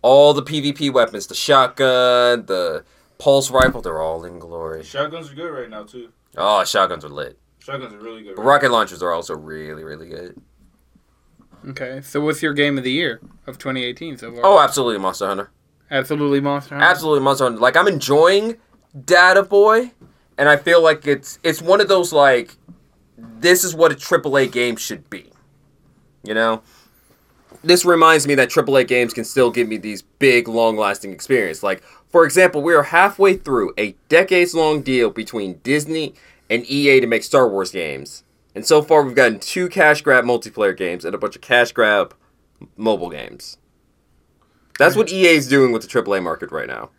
[0.03, 2.85] All the PvP weapons, the shotgun, the
[3.19, 4.83] pulse rifle, they're all in glory.
[4.83, 6.09] Shotguns are good right now too.
[6.37, 7.39] Oh, shotguns are lit.
[7.63, 8.35] Shotguns are really good.
[8.35, 10.41] But right rocket launchers are also really, really good.
[11.69, 14.41] Okay, so what's your game of the year of 2018 so far?
[14.43, 15.51] Oh, absolutely, Monster Hunter.
[15.91, 16.91] absolutely Monster Hunter.
[16.91, 17.61] Absolutely, Monster Hunter.
[17.61, 18.57] Like I'm enjoying
[19.05, 19.93] Data Boy,
[20.37, 22.57] and I feel like it's it's one of those like
[23.17, 25.31] this is what a AAA game should be.
[26.25, 26.63] You know,
[27.63, 31.63] this reminds me that AAA games can still give me these big, long-lasting experience.
[31.63, 36.15] Like for example, we are halfway through a decades-long deal between Disney
[36.51, 38.25] and EA to make Star Wars games,
[38.55, 41.73] and so far we've gotten two cash grab multiplayer games and a bunch of cash
[41.73, 42.15] grab
[42.77, 43.57] mobile games.
[44.79, 46.91] That's what EA is doing with the AAA market right now.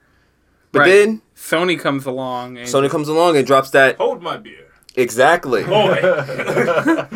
[0.71, 0.89] But Right.
[0.89, 4.67] then Sony comes along and Sony comes along and drops that Hold my beer.
[4.95, 5.63] exactly.
[5.63, 5.99] Boy.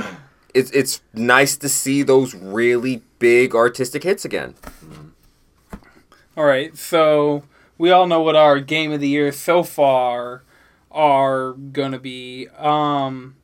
[0.54, 4.56] It's it's nice to see those really big artistic hits again.
[6.36, 7.44] All right, so
[7.78, 10.42] we all know what our game of the year so far
[10.98, 12.48] are gonna be.
[12.58, 13.36] Um,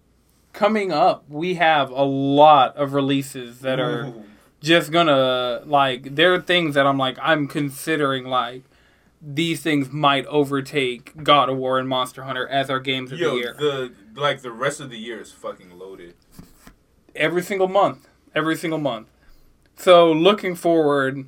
[0.52, 4.24] coming up, we have a lot of releases that are Ooh.
[4.60, 6.16] just gonna like.
[6.16, 8.64] There are things that I'm like I'm considering like
[9.22, 13.32] these things might overtake God of War and Monster Hunter as our games of the
[13.36, 13.56] year.
[13.58, 16.16] the like the rest of the year is fucking loaded.
[17.16, 18.08] every single month.
[18.36, 19.08] Every single month.
[19.76, 21.28] So looking forward,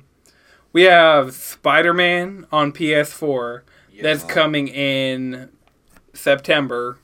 [0.72, 3.62] we have Spider Man on PS4
[4.02, 5.50] that's coming in
[6.16, 6.98] September.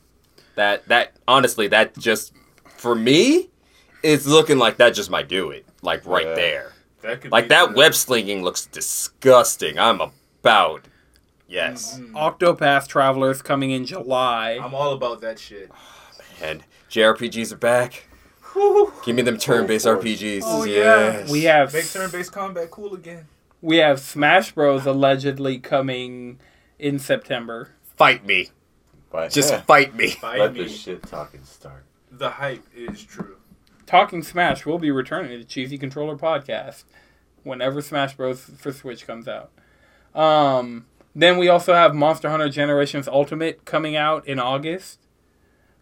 [0.54, 2.32] That that honestly that just
[2.76, 3.48] for me,
[4.02, 5.64] it's looking like that just might do it.
[5.82, 6.34] Like right Yeah.
[6.34, 6.72] there.
[7.02, 9.78] That could Like that the- web slinging looks disgusting.
[9.78, 10.82] I'm about
[11.48, 11.98] yes.
[11.98, 12.12] Mhm.
[12.12, 14.58] Octopath Travelers coming in July.
[14.62, 15.70] I'm all about that shit.
[16.40, 18.04] And JRPGs are back.
[19.06, 19.96] Give me them turn-based Oh.
[19.96, 20.42] RPGs.
[20.44, 21.24] Oh, yeah.
[21.30, 23.26] We have Make turn-based combat cool again.
[23.62, 26.38] we have Smash Bros allegedly coming
[26.78, 27.70] in September.
[27.96, 28.50] fight me.
[29.12, 30.08] But, Just yeah, fight me.
[30.10, 30.64] Fight let me.
[30.64, 31.84] the shit talking start.
[32.10, 33.36] The hype is true.
[33.86, 36.84] Talking Smash will be returning to the Cheesy Controller podcast
[37.42, 38.40] whenever Smash Bros.
[38.40, 39.50] for Switch comes out.
[40.14, 44.98] Um, then we also have Monster Hunter Generations Ultimate coming out in August.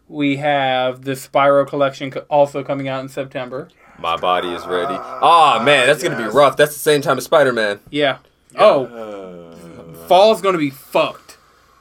[0.09, 3.69] We have the Spyro Collection also coming out in September.
[3.97, 4.95] My body is ready.
[4.99, 6.57] Oh man, that's gonna be rough.
[6.57, 7.79] That's the same time as Spider-Man.
[7.91, 8.17] Yeah.
[8.57, 11.30] Oh, Uh, fall's gonna be fucked.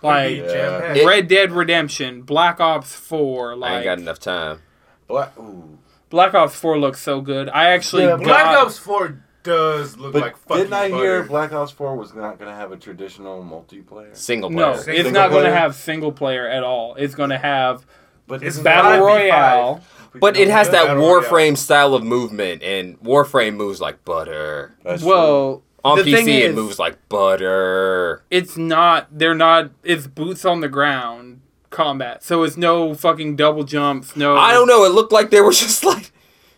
[0.03, 0.47] Like Yeah.
[0.53, 1.05] jam-packed.
[1.07, 3.57] Red Dead Redemption, Black Ops Four.
[3.57, 4.61] Like I ain't got enough time.
[5.07, 5.79] Black, ooh.
[6.09, 7.49] Black Ops Four looks so good.
[7.51, 11.03] I actually Yeah, got, Black Ops 4 does look But like fucking didn't I butter.
[11.03, 14.15] hear Black Ops 4 was not going to have a traditional multiplayer?
[14.17, 14.67] Single player.
[14.77, 14.97] No, player.
[14.97, 16.95] it's not going to have single player at all.
[16.97, 17.85] It's going to have
[18.27, 19.83] But It's battle royale.
[20.15, 21.23] But it has that Battle Royale.
[21.23, 24.75] Warframe style of movement, and Warframe moves like butter.
[24.83, 28.23] That's well, On the PC, thing it is, moves like butter.
[28.31, 29.09] it's not.
[29.11, 29.71] They're not.
[29.83, 32.23] It's boots on the ground combat.
[32.25, 34.17] So it's no fucking double jumps.
[34.17, 34.37] No.
[34.37, 34.85] I don't know.
[34.85, 36.13] It looked like they were just like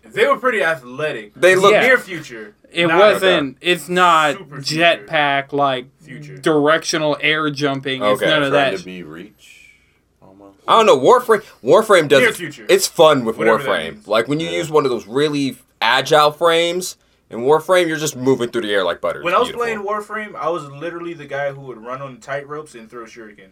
[0.05, 1.35] They were pretty athletic.
[1.35, 1.73] they look.
[1.73, 1.83] Yeah.
[1.83, 2.55] Near future.
[2.73, 3.59] It Not wasn't.
[3.61, 6.39] It's not jetpack like Future.
[6.39, 8.03] directional air jumping.
[8.03, 8.79] It's Okay, none of trying that.
[8.79, 9.75] to be reach,
[10.23, 10.59] almost.
[10.67, 10.99] I don't know.
[10.99, 11.45] Warframe.
[11.63, 12.21] Warframe does.
[12.23, 12.65] Near future.
[12.71, 14.07] It's fun with Whatever Warframe.
[14.07, 14.57] Like when you Yeah.
[14.57, 16.97] use one of those really agile frames
[17.33, 19.23] in Warframe, you're just moving through the air like butter.
[19.23, 19.85] When It's I was beautiful.
[19.85, 23.05] playing Warframe, I was literally the guy who would run on tight ropes and throw
[23.05, 23.49] shuriken.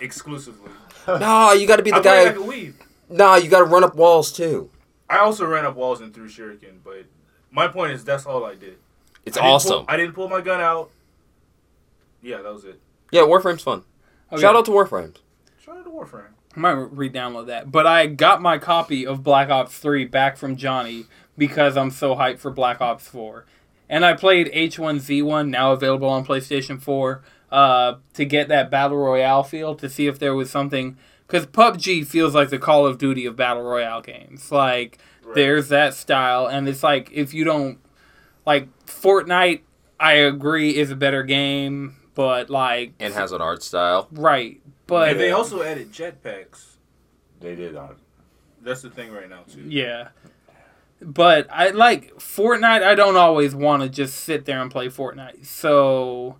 [0.00, 0.70] Exclusively.
[1.08, 2.24] Nah, you got to be the I played guy.
[2.30, 2.76] like a weave.
[3.08, 4.70] Nah, you got to run up walls too.
[5.08, 7.04] I also ran up walls and threw shuriken, but
[7.52, 8.76] my point is that's all I did.
[9.24, 9.72] It's I didn't awesome.
[9.72, 10.90] Pull, I didn't pull my gun out.
[12.22, 12.80] Yeah, that was it.
[13.12, 13.84] yeah, Warframe's fun.
[14.32, 14.42] Okay.
[14.42, 15.14] Shout out to Warframe.
[15.64, 16.24] Shout out to Warframe.
[16.56, 17.70] I might re-download that.
[17.70, 21.04] But I got my copy of Black Ops 3 back from Johnny
[21.38, 23.44] because I'm so hyped for Black Ops 4.
[23.88, 27.22] And I played H1Z1, now available on PlayStation 4,
[27.52, 30.96] uh, to get that Battle Royale feel, to see if there was something...
[31.26, 34.50] Because PUBG feels like the Call of Duty of Battle Royale games.
[34.52, 35.34] Like, Right.
[35.34, 37.78] there's that style, and it's like, if you don't...
[38.44, 39.62] Like, Fortnite,
[39.98, 41.96] I agree, is a better game.
[42.14, 44.08] but like and has an art style.
[44.12, 44.60] right.
[44.86, 46.76] But and they also added jetpacks.
[47.40, 47.96] They did on.
[48.62, 49.62] That's the thing right now too.
[49.66, 50.08] Yeah.
[51.00, 52.82] But I like Fortnite.
[52.82, 55.44] I don't always want to just sit there and play Fortnite.
[55.46, 56.38] So,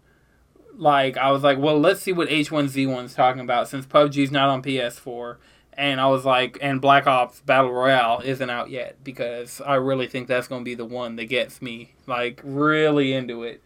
[0.74, 4.62] like, I was like, well, let's see what H1Z1's talking about since PUBG's not on
[4.62, 5.36] PS4.
[5.74, 10.07] And I was like, and Black Ops Battle Royale isn't out yet because I really
[10.07, 13.62] think that's going to be the one that gets me, like, really into it.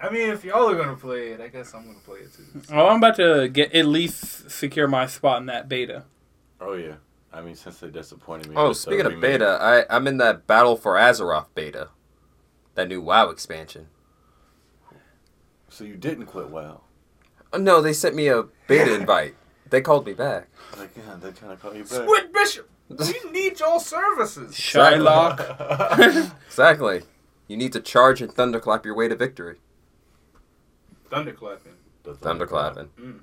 [0.00, 2.62] I mean, if y'all are gonna play it, I guess I'm gonna play it too.
[2.72, 6.02] Oh, I'm about to get at least secure my spot in that beta.
[6.60, 6.94] Oh yeah.
[7.32, 8.56] I mean, since they disappointed me.
[8.56, 9.38] Oh, speaking of remake.
[9.38, 11.88] beta, I I'm in that Battle for Azeroth beta,
[12.74, 13.88] that new WoW expansion.
[15.68, 16.82] So you didn't quit WoW.
[17.54, 19.34] Oh, no, they sent me a beta invite.
[19.70, 20.48] They called me back.
[20.78, 22.02] Like, yeah, they trying to call you back.
[22.02, 24.54] Squid Bishop, we need y'all services.
[24.54, 26.32] Shylock.
[26.46, 27.02] Exactly.
[27.48, 29.56] You need to charge and thunderclap your way to victory.
[31.10, 31.76] Thunderclapping.
[32.02, 32.88] The Thunderclapping.
[33.00, 33.20] Mm.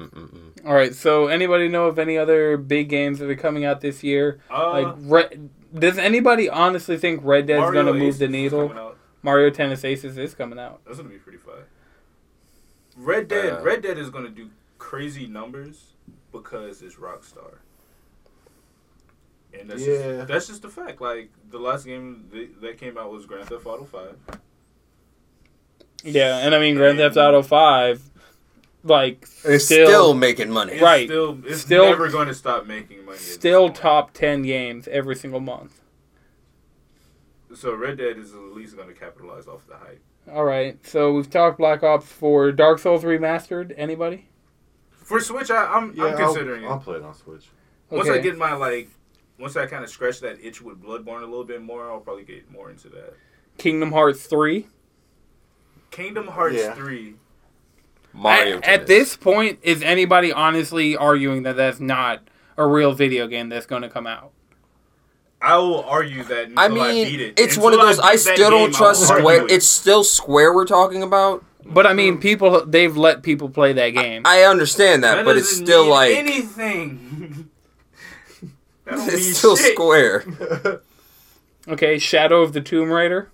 [0.00, 0.66] Mm-mm-mm.
[0.66, 0.94] All right.
[0.94, 4.40] So, anybody know of any other big games that are coming out this year?
[4.50, 5.40] Uh, Like, Re-
[5.78, 8.94] does anybody honestly think Red Dead's Mario gonna move the needle?
[9.22, 10.80] Mario Tennis Aces is coming out.
[10.84, 11.62] That's gonna be pretty fun.
[12.96, 15.92] Red Dead, Uh, Red Dead is gonna do crazy numbers
[16.32, 17.58] because it's Rockstar.
[19.52, 19.96] And that's Yeah.
[20.16, 21.00] just, that's just a fact.
[21.00, 24.16] Like the last game that, that came out was Grand Theft Auto Five.
[26.02, 28.00] Yeah, and I mean Grand Theft Auto Five,
[28.82, 30.72] like It's still still, making money.
[30.74, 31.06] It's Right.
[31.08, 33.18] Still, it's Still- never going to stop making money.
[33.18, 35.80] still top ten games every single month.
[37.54, 40.00] So Red Dead is at least going to capitalize off the hype.
[40.30, 43.74] All right, so we've talked Black Ops for Dark Souls remastered.
[43.76, 44.28] Anybody?
[44.92, 47.48] For Switch, I, I'm Yeah, I'm considering I'll, I'll play it on Switch.
[47.90, 48.88] Once I get my like,
[49.40, 52.22] once I kind of scratch that itch with Bloodborne a little bit more, I'll probably
[52.22, 53.14] get more into that.
[53.58, 54.68] Kingdom Hearts three.
[55.90, 56.74] Kingdom Hearts Yeah.
[56.74, 57.16] three.
[58.12, 58.58] Mario.
[58.58, 62.20] At, at this point, is anybody honestly arguing that that's not
[62.56, 64.32] a real video game that's going to come out?
[65.42, 67.38] I will argue that until I I, mean, beat it.
[67.38, 67.96] it's Until one of those.
[67.96, 69.44] beat I still don't game, trust Square.
[69.46, 69.50] it.
[69.52, 71.44] It's still Square we're talking about.
[71.64, 74.22] But I mean, people they've let people play that game.
[74.24, 77.50] I understand that, That but it's still mean like anything.
[78.86, 79.74] That mean it's still shit.
[79.74, 80.24] Square.
[81.68, 83.30] okay, Shadow of the Tomb Raider.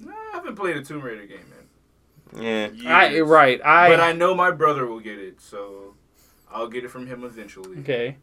[0.00, 1.55] Nah, I haven't played a Tomb Raider game in
[2.34, 2.68] Yeah.
[2.86, 3.60] I right.
[3.64, 5.94] I, but I know my brother will get it, so
[6.50, 7.78] I'll get it from him eventually.
[7.80, 8.16] okay.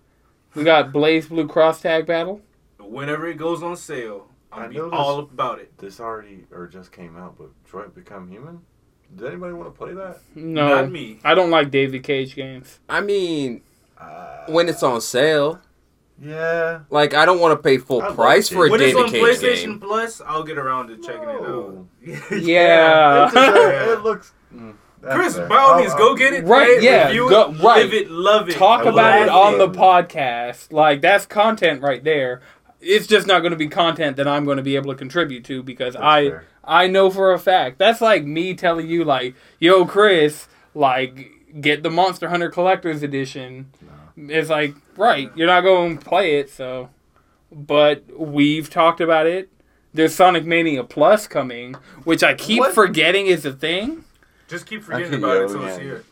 [0.55, 2.41] We got BlazBlue Cross Tag Battle.
[2.79, 5.75] Whenever it goes on sale, I I'll be noticed- all about it.
[5.77, 8.61] This already or just came out, but Detroit Become Human.
[9.15, 10.19] Did anybody want to play that?
[10.35, 11.19] No, Not me.
[11.23, 12.79] I don't like David Cage games.
[12.89, 13.61] I mean,
[13.99, 15.61] Uh, when it's on sale,
[16.23, 16.79] yeah.
[16.89, 18.71] like I don't want to pay full I like price for a it.
[18.71, 19.79] When it's David on Cage PlayStation game.
[19.79, 21.87] Plus, I'll get around to checking No.
[22.01, 22.31] it out.
[22.41, 23.27] Yeah.
[23.27, 24.33] It, just- it looks.
[24.53, 25.47] mm, that's Chris, fair.
[25.47, 26.45] by all I'll- means, go get it.
[26.45, 27.83] Right, play it, yeah, review go- it, right.
[27.83, 28.55] live it, love it.
[28.55, 29.73] Talk I about it love on the it.
[29.79, 30.71] podcast.
[30.71, 32.41] Like that's content right there.
[32.81, 35.45] It's just not going to be content that I'm going to be able to contribute
[35.45, 36.45] to because That's I fair.
[36.65, 37.77] I know for a fact.
[37.77, 41.29] That's like me telling you like, "Yo, Chris, like
[41.61, 43.71] get the Monster Hunter Collector's Edition."
[44.15, 46.89] It's like, right, you're not going to play it, so
[47.51, 49.49] but we've talked about it.
[49.93, 52.73] There's Sonic Mania Plus coming, which I keep What?
[52.73, 54.05] forgetting is a thing.
[54.47, 56.03] Just keep forgetting about it until it's at here.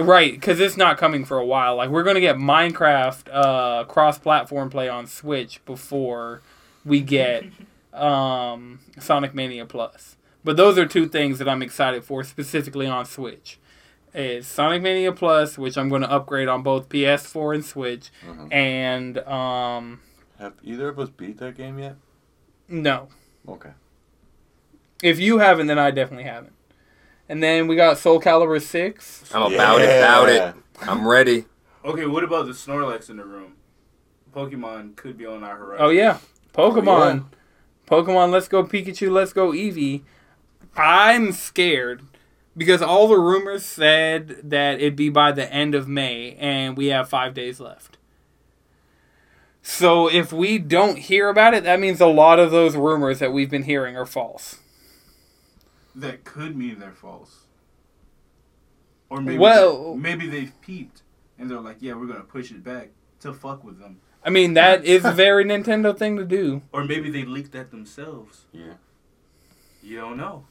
[0.00, 1.76] Right, because it's not coming for a while.
[1.76, 6.42] Like we're gonna get Minecraft uh, cross-platform play on Switch before
[6.84, 7.44] we get
[7.94, 10.16] um, Sonic Mania Plus.
[10.44, 13.58] But those are two things that I'm excited for specifically on Switch.
[14.14, 18.52] Is Sonic Mania Plus, which I'm going to upgrade on both PS4 and Switch, Mhm.
[18.52, 20.00] and um,
[20.38, 21.96] Have either of us beat that game yet?
[22.68, 23.08] no,
[23.46, 23.70] Okay.
[25.02, 26.54] if you haven't, then I definitely haven't.
[27.28, 29.24] And then we got Soul Calibur Six.
[29.34, 30.54] I'm about it, about it.
[30.80, 31.44] I'm ready.
[31.84, 33.54] Okay, what about the Snorlax in the room?
[34.34, 35.84] Pokemon could be on our horizon.
[35.86, 36.18] Oh yeah,
[36.54, 37.26] Pokemon.
[37.86, 40.02] Pokemon, let's go Pikachu, let's go Eevee.
[40.76, 42.02] I'm scared
[42.58, 46.86] because all the rumors said that it'd be by the end of May, and we
[46.86, 47.96] have five days left.
[49.62, 53.32] So if we don't hear about it, that means a lot of those rumors that
[53.32, 54.58] we've been hearing are false.
[55.94, 57.44] That could mean they're false.
[59.10, 61.02] Or maybe Well- they, maybe they've peeped
[61.38, 62.90] and they're like, yeah, we're gonna push it back
[63.20, 64.00] to fuck with them.
[64.24, 66.62] I mean, that is a very Nintendo thing to do.
[66.72, 68.44] Or maybe they leaked that themselves.
[68.52, 68.74] Yeah.
[69.82, 70.44] You don't know.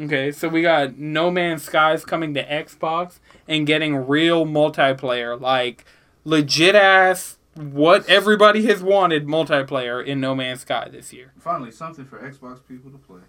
[0.00, 5.84] Okay, so we got No Man's Skies coming to Xbox and getting real multiplayer, like
[6.24, 11.32] legit ass what everybody has wanted multiplayer in No Man's Sky this year.
[11.38, 13.20] Finally, something for Xbox people to play.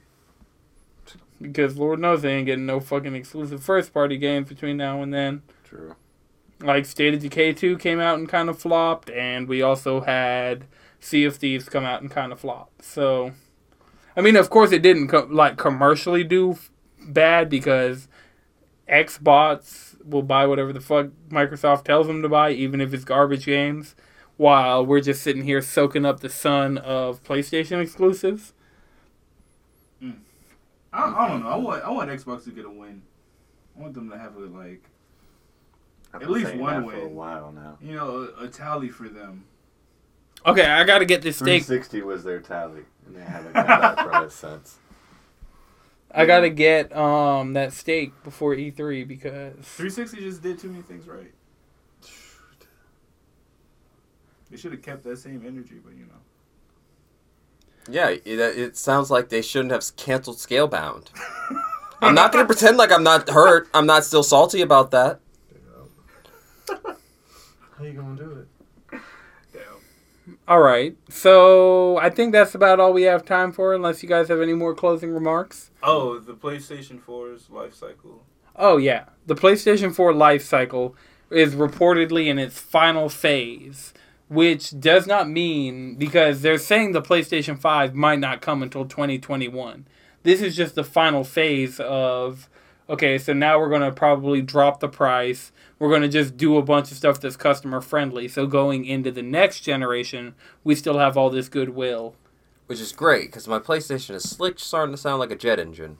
[1.41, 5.13] because Lord knows they ain't getting no fucking exclusive first party games between now and
[5.13, 5.41] then.
[5.65, 5.95] True.
[6.61, 10.65] Like State of Decay 2 came out and kind of flopped, and we also had
[11.01, 12.71] Sea of Thieves come out and kind of flop.
[12.81, 13.33] So,
[14.15, 16.71] I mean, of course, it didn't co- like commercially do f-
[17.07, 18.07] bad because
[18.87, 23.45] Xbox will buy whatever the fuck Microsoft tells them to buy, even if it's garbage
[23.45, 23.95] games,
[24.37, 28.53] while we're just sitting here soaking up the sun of PlayStation exclusives.
[29.99, 30.11] Hmm.
[30.91, 31.49] I, I don't know.
[31.49, 33.01] I want I want Xbox to get a win.
[33.77, 34.83] I want them to have a like
[36.13, 37.15] At least one that for a win.
[37.15, 37.77] while now.
[37.81, 39.45] you know a, a tally for them.
[40.45, 41.63] Okay, I gotta get this steak.
[41.63, 44.77] 360 was their tally, and they haven't got that from it since.
[46.11, 51.07] I gotta get um that steak before E3 because 360 just did too many things
[51.07, 51.33] right.
[54.51, 56.21] They should have kept that same energy, but you know.
[57.89, 61.07] Yeah, it, it sounds like they shouldn't have canceled Scalebound.
[62.01, 63.67] I'm not gonna pretend like I'm not hurt.
[63.73, 65.19] I'm not still salty about that.
[66.67, 68.47] How you gonna do it?
[70.47, 70.97] All right.
[71.09, 74.53] So I think that's about all we have time for, unless you guys have any
[74.53, 75.71] more closing remarks.
[75.81, 78.25] Oh, the PlayStation 4's life cycle.
[78.55, 80.95] Oh yeah, the PlayStation 4 life cycle
[81.31, 83.93] is reportedly in its final phase,
[84.27, 89.87] which does not mean because they're saying the PlayStation 5 might not come until 2021.
[90.23, 92.49] This is just the final phase of
[92.89, 95.51] okay, so now we're going to probably drop the price.
[95.79, 98.27] We're going to just do a bunch of stuff that's customer friendly.
[98.27, 102.15] So going into the next generation, we still have all this goodwill.
[102.67, 105.97] Which is great because my PlayStation is slick, starting to sound like a jet engine.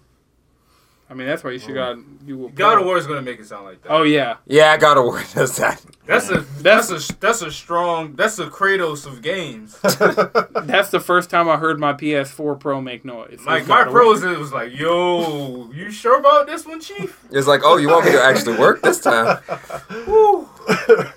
[1.09, 2.51] I mean, that's why you should got you.
[2.55, 3.91] God of War is gonna make it sound like that.
[3.91, 5.83] Oh yeah, Yeah, God of War does that.
[6.05, 9.79] That's a that's a that's a strong that's a Kratos of games.
[10.65, 13.41] That's the first time I heard my PS4 Pro make noise.
[13.45, 13.91] Like my gotta
[14.31, 18.05] it was like, "Yo, you sure about this one, Chief?" It's like, oh, you want
[18.05, 19.39] me to actually work this time?
[20.07, 20.39] Woo!
[20.39, 20.47] All
[20.77, 21.09] Just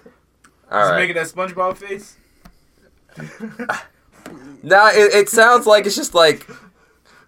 [0.70, 0.99] right.
[0.99, 2.16] making that SpongeBob face.
[4.62, 6.47] Nah, it, it sounds like it's just like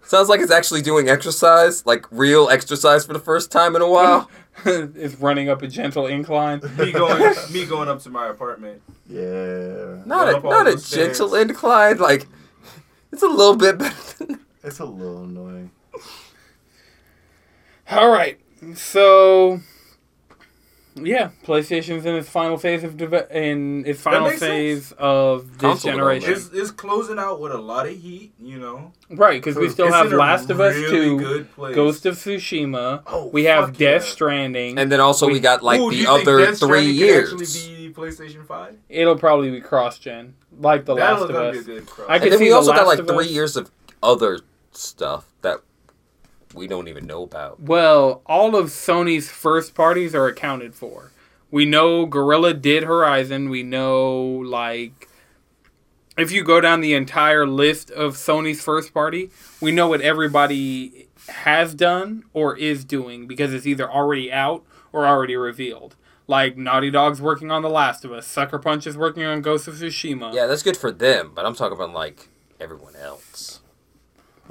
[0.09, 3.89] sounds like it's actually doing exercise, like real exercise for the first time in a
[3.89, 4.29] while.
[4.65, 6.61] it's running up a gentle incline.
[6.77, 8.81] Me going, me going up to my apartment.
[9.07, 10.01] Yeah.
[10.05, 11.17] Not a not a stairs.
[11.19, 12.27] gentle incline, like
[13.11, 14.25] it's a little bit better.
[14.25, 15.71] Than, It's a little annoying.
[17.91, 18.39] All right,
[18.75, 19.61] so
[21.05, 25.59] yeah, PlayStation's in its final phase of deve- in its final makes phase of this
[25.61, 26.31] Console generation.
[26.31, 28.91] It's, it's closing out with a lot of heat, you know.
[29.09, 30.89] Right, because we still It's have Last of Us really
[31.19, 31.47] Two.
[31.73, 33.01] Ghost of Tsushima.
[33.07, 34.11] Oh, we have fuck Death yeah.
[34.11, 34.77] Stranding.
[34.77, 37.33] and then also we, We- got like Ooh, the other Death three Stranding could years.
[37.33, 38.77] Actually, be PlayStation Five.
[38.89, 41.65] It'll probably be cross-gen, like The That'll Last of gonna be a Us.
[41.65, 42.07] good cross.
[42.09, 43.71] I And then see we The also got like three Us- years of
[44.03, 44.39] other
[44.71, 45.59] stuff that
[46.53, 47.59] we don't even know about.
[47.59, 51.11] Well, all of Sony's first parties are accounted for.
[51.51, 53.49] We know Guerrilla did Horizon.
[53.49, 55.07] We know, like,
[56.17, 61.07] if you go down the entire list of Sony's first party, we know what everybody
[61.27, 65.95] has done or is doing because it's either already out or already revealed.
[66.27, 69.67] Like, Naughty Dog's working on The Last of Us, Sucker Punch is working on Ghost
[69.67, 70.33] of Tsushima.
[70.33, 72.29] Yeah, that's good for them, but I'm talking about like
[72.59, 73.61] everyone else.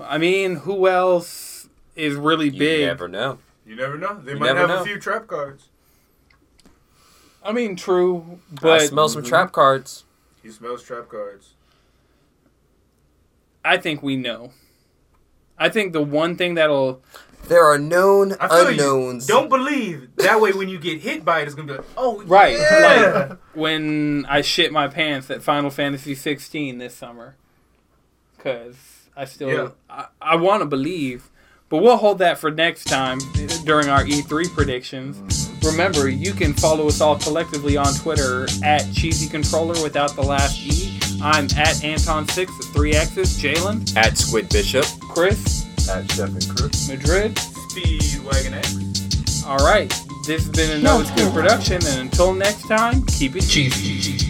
[0.01, 1.48] I mean, who else
[1.99, 2.81] is really You big?
[2.81, 3.39] You never know.
[3.67, 4.19] You never know.
[4.21, 4.83] They You might have know.
[4.83, 5.69] a few trap cards.
[7.45, 10.05] I mean, true, but I but smell some trap cards.
[10.43, 11.55] He smells trap cards.
[13.65, 14.53] I think we know.
[15.59, 17.03] I think the one thing that'll
[17.49, 19.29] There are known unknowns.
[19.29, 19.35] you.
[19.35, 20.09] Don't believe.
[20.17, 23.27] That way, when you get hit by it, it's gonna be like, oh, right yeah.
[23.29, 27.37] like when I shit my pants at Final Fantasy 16 this summer,
[28.37, 28.77] because
[29.17, 29.69] I still Yeah.
[29.91, 31.31] I, I want to believe,
[31.69, 33.19] but we'll hold that for next time
[33.65, 35.51] during our E3 predictions.
[35.65, 40.59] Remember, you can follow us all collectively on Twitter at Cheesy Controller without the last
[40.59, 40.99] E.
[41.23, 43.39] I'm at Anton6 with three X's.
[43.43, 44.85] Jalen, At Squid Bishop.
[45.01, 46.89] Chris, At Chef and Chris.
[46.89, 47.35] Madrid.
[47.35, 49.45] Speedwagon X.
[49.45, 49.89] All right,
[50.27, 54.28] this has been another good production, and until next time, keep it cheesy.